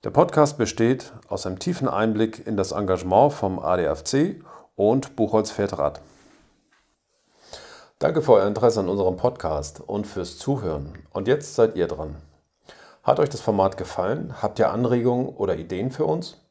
[0.03, 4.43] Der Podcast besteht aus einem tiefen Einblick in das Engagement vom ADFC
[4.75, 6.01] und Buchholz Pferdrad.
[7.97, 10.93] Danke für euer Interesse an unserem Podcast und fürs Zuhören.
[11.13, 12.17] Und jetzt seid ihr dran.
[13.01, 14.35] Hat euch das Format gefallen?
[14.39, 16.44] Habt ihr Anregungen oder Ideen für uns?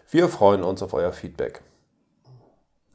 [0.09, 1.61] Wir freuen uns auf euer Feedback.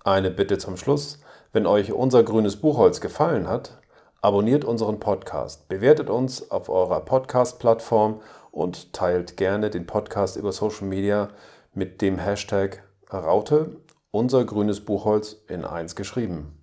[0.04, 1.20] Eine Bitte zum Schluss.
[1.52, 3.78] Wenn euch unser grünes Buchholz gefallen hat,
[4.20, 8.20] abonniert unseren Podcast, bewertet uns auf eurer Podcast-Plattform
[8.50, 11.30] und teilt gerne den Podcast über Social Media
[11.72, 13.76] mit dem Hashtag Raute
[14.10, 16.58] unser grünes Buchholz in 1 geschrieben.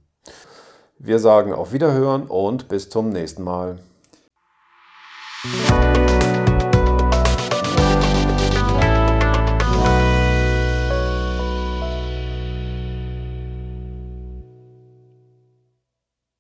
[0.98, 3.80] Wir sagen auf Wiederhören und bis zum nächsten Mal.